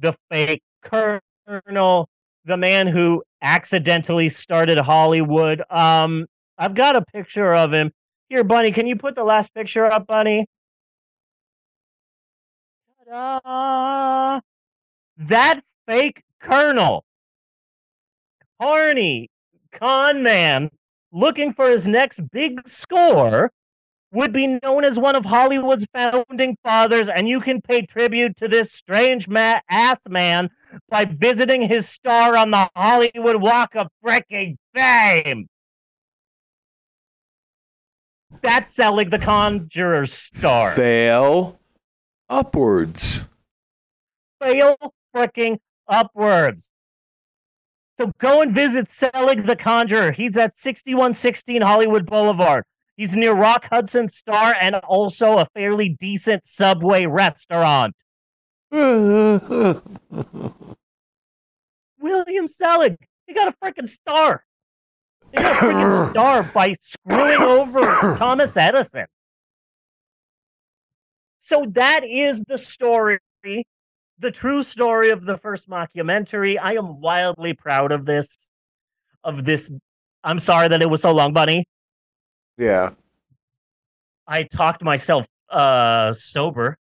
[0.00, 2.08] the fake colonel,
[2.44, 5.62] the man who accidentally started Hollywood.
[5.70, 6.26] Um,
[6.58, 7.92] I've got a picture of him.
[8.28, 10.46] Here, Bunny, can you put the last picture up, Bunny?
[13.08, 14.40] Ta-da!
[15.16, 17.04] That fake colonel,
[18.60, 19.28] Carney,
[19.72, 20.70] con man,
[21.12, 23.50] looking for his next big score,
[24.12, 28.48] would be known as one of Hollywood's founding fathers, and you can pay tribute to
[28.48, 30.50] this strange ma- ass man
[30.88, 35.48] by visiting his star on the Hollywood Walk of Freaking Fame.
[38.42, 40.72] That's Selig the Conjurer's star.
[40.72, 41.60] Fail
[42.28, 43.24] upwards.
[44.40, 44.76] Fail
[45.14, 46.70] freaking upwards.
[47.98, 50.10] So go and visit Selig the Conjurer.
[50.10, 52.64] He's at 6116 Hollywood Boulevard.
[53.00, 57.94] He's near Rock Hudson Star and also a fairly decent Subway restaurant.
[58.70, 59.80] William
[62.46, 64.44] Selig, he got a freaking star.
[65.30, 67.80] He got a freaking star by screwing over
[68.18, 69.06] Thomas Edison.
[71.38, 73.18] So that is the story,
[74.18, 76.58] the true story of the first mockumentary.
[76.60, 78.50] I am wildly proud of this.
[79.24, 79.70] Of this,
[80.22, 81.64] I'm sorry that it was so long, Bunny.
[82.60, 82.90] Yeah.
[84.26, 86.76] I talked myself uh sober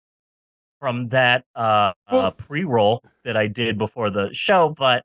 [0.80, 5.04] from that uh, uh pre-roll that I did before the show, but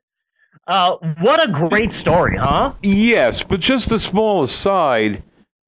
[0.67, 2.73] uh what a great story, huh?
[2.83, 5.23] Yes, but just a small aside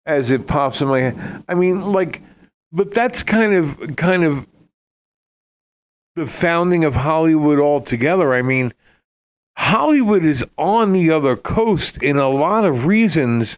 [0.06, 1.44] as it pops in my head.
[1.48, 2.22] I mean, like,
[2.72, 4.46] but that's kind of kind of
[6.16, 8.34] the founding of Hollywood altogether.
[8.34, 8.74] I mean,
[9.56, 13.58] Hollywood is on the other coast in a lot of reasons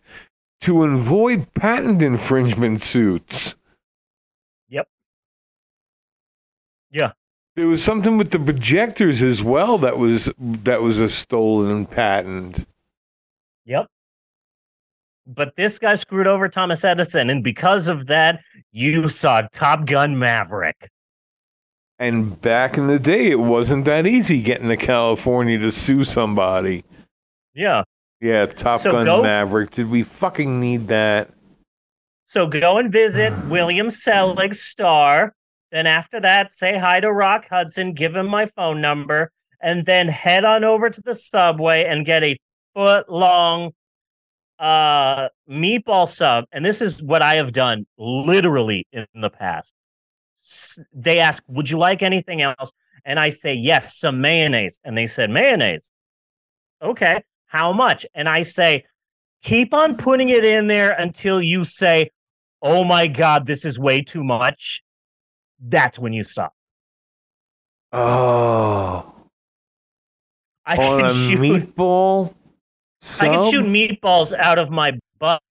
[0.61, 3.56] to avoid patent infringement suits.
[4.69, 4.88] Yep.
[6.91, 7.11] Yeah.
[7.56, 12.65] There was something with the projectors as well that was that was a stolen patent.
[13.65, 13.88] Yep.
[15.27, 18.41] But this guy screwed over Thomas Edison, and because of that,
[18.72, 20.90] you saw Top Gun Maverick.
[21.99, 26.86] And back in the day, it wasn't that easy getting to California to sue somebody.
[27.53, 27.84] Yeah.
[28.22, 29.70] Yeah, Top So Gun go- Maverick.
[29.72, 31.30] Did we fucking need that?
[32.26, 35.34] So go and visit William Selig's star.
[35.72, 39.32] Then after that, say hi to Rock Hudson, give him my phone number,
[39.62, 42.38] and then head on over to the subway and get a
[42.76, 43.72] foot long
[44.60, 46.46] uh meatball sub.
[46.52, 49.74] And this is what I have done literally in the past.
[50.38, 52.72] S- They ask, Would you like anything else?
[53.06, 54.80] And I say, Yes, some mayonnaise.
[54.84, 55.90] And they said, Mayonnaise.
[56.82, 57.22] Okay.
[57.50, 58.06] How much?
[58.14, 58.86] And I say,
[59.42, 62.12] Keep on putting it in there until you say,
[62.62, 64.84] Oh my God, this is way too much.
[65.60, 66.54] That's when you stop.
[67.92, 69.14] Oh,
[70.66, 72.36] I on can shoot meatball.
[73.20, 75.42] I can shoot meatballs out of my butt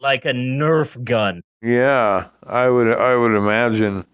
[0.00, 1.42] like a Nerf gun.
[1.60, 2.88] Yeah, I would.
[2.88, 4.06] I would imagine.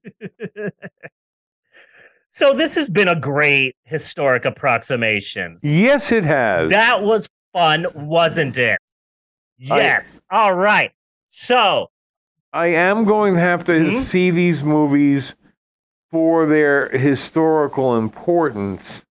[2.28, 5.56] so this has been a great historic approximation.
[5.62, 6.70] Yes, it has.
[6.70, 8.78] That was fun, wasn't it?
[9.58, 10.20] Yes.
[10.30, 10.92] All right.
[11.26, 11.90] So
[12.52, 13.94] I am going to have to Mhm.
[13.94, 15.34] see these movies
[16.10, 19.04] for their historical importance.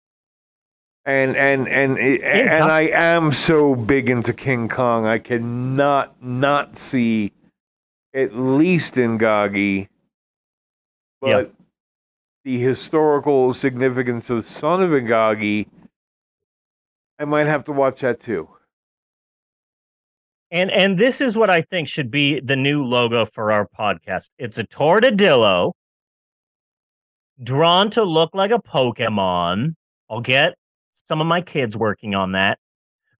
[1.07, 2.69] And and and and Kong.
[2.71, 7.31] I am so big into King Kong, I cannot not see
[8.13, 9.87] at least Ingagi,
[11.21, 11.53] but Yep.
[12.45, 15.67] The historical significance of Son of Ingagi,
[17.17, 18.47] I might have to watch that too.
[20.51, 24.29] And and this is what I think should be the new logo for our podcast.
[24.37, 25.71] It's a tortadillo
[27.43, 29.73] drawn to look like a Pokemon.
[30.09, 30.53] I'll get
[30.91, 32.59] some of my kids working on that.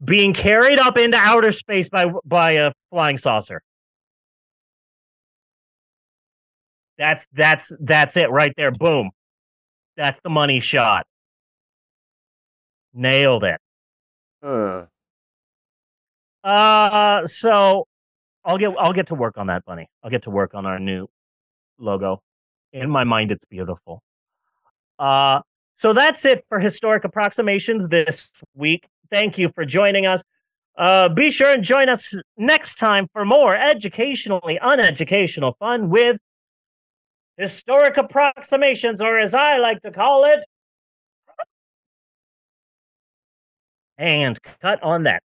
[0.03, 3.64] Being carried up into outer space by by a flying saucer.
[6.97, 8.72] That's that's that's it right there.
[8.72, 9.11] Boom.
[9.97, 11.05] That's the money shot.
[12.93, 13.59] Nailed it.
[14.41, 14.85] Uh,
[16.43, 17.88] Uh, so
[18.45, 19.88] I'll get I'll get to work on that, Bunny.
[20.03, 21.07] I'll get to work on our new
[21.80, 22.22] logo.
[22.72, 24.01] In my mind, it's beautiful.
[24.99, 25.41] Uh,
[25.73, 28.88] so that's it for historic approximations this week.
[29.09, 30.23] Thank you for joining us.
[30.77, 36.17] Uh, be sure and join us next time for more educationally uneducational fun with
[37.37, 40.45] historic approximations, or as I like to call it,
[43.97, 45.21] and cut on that.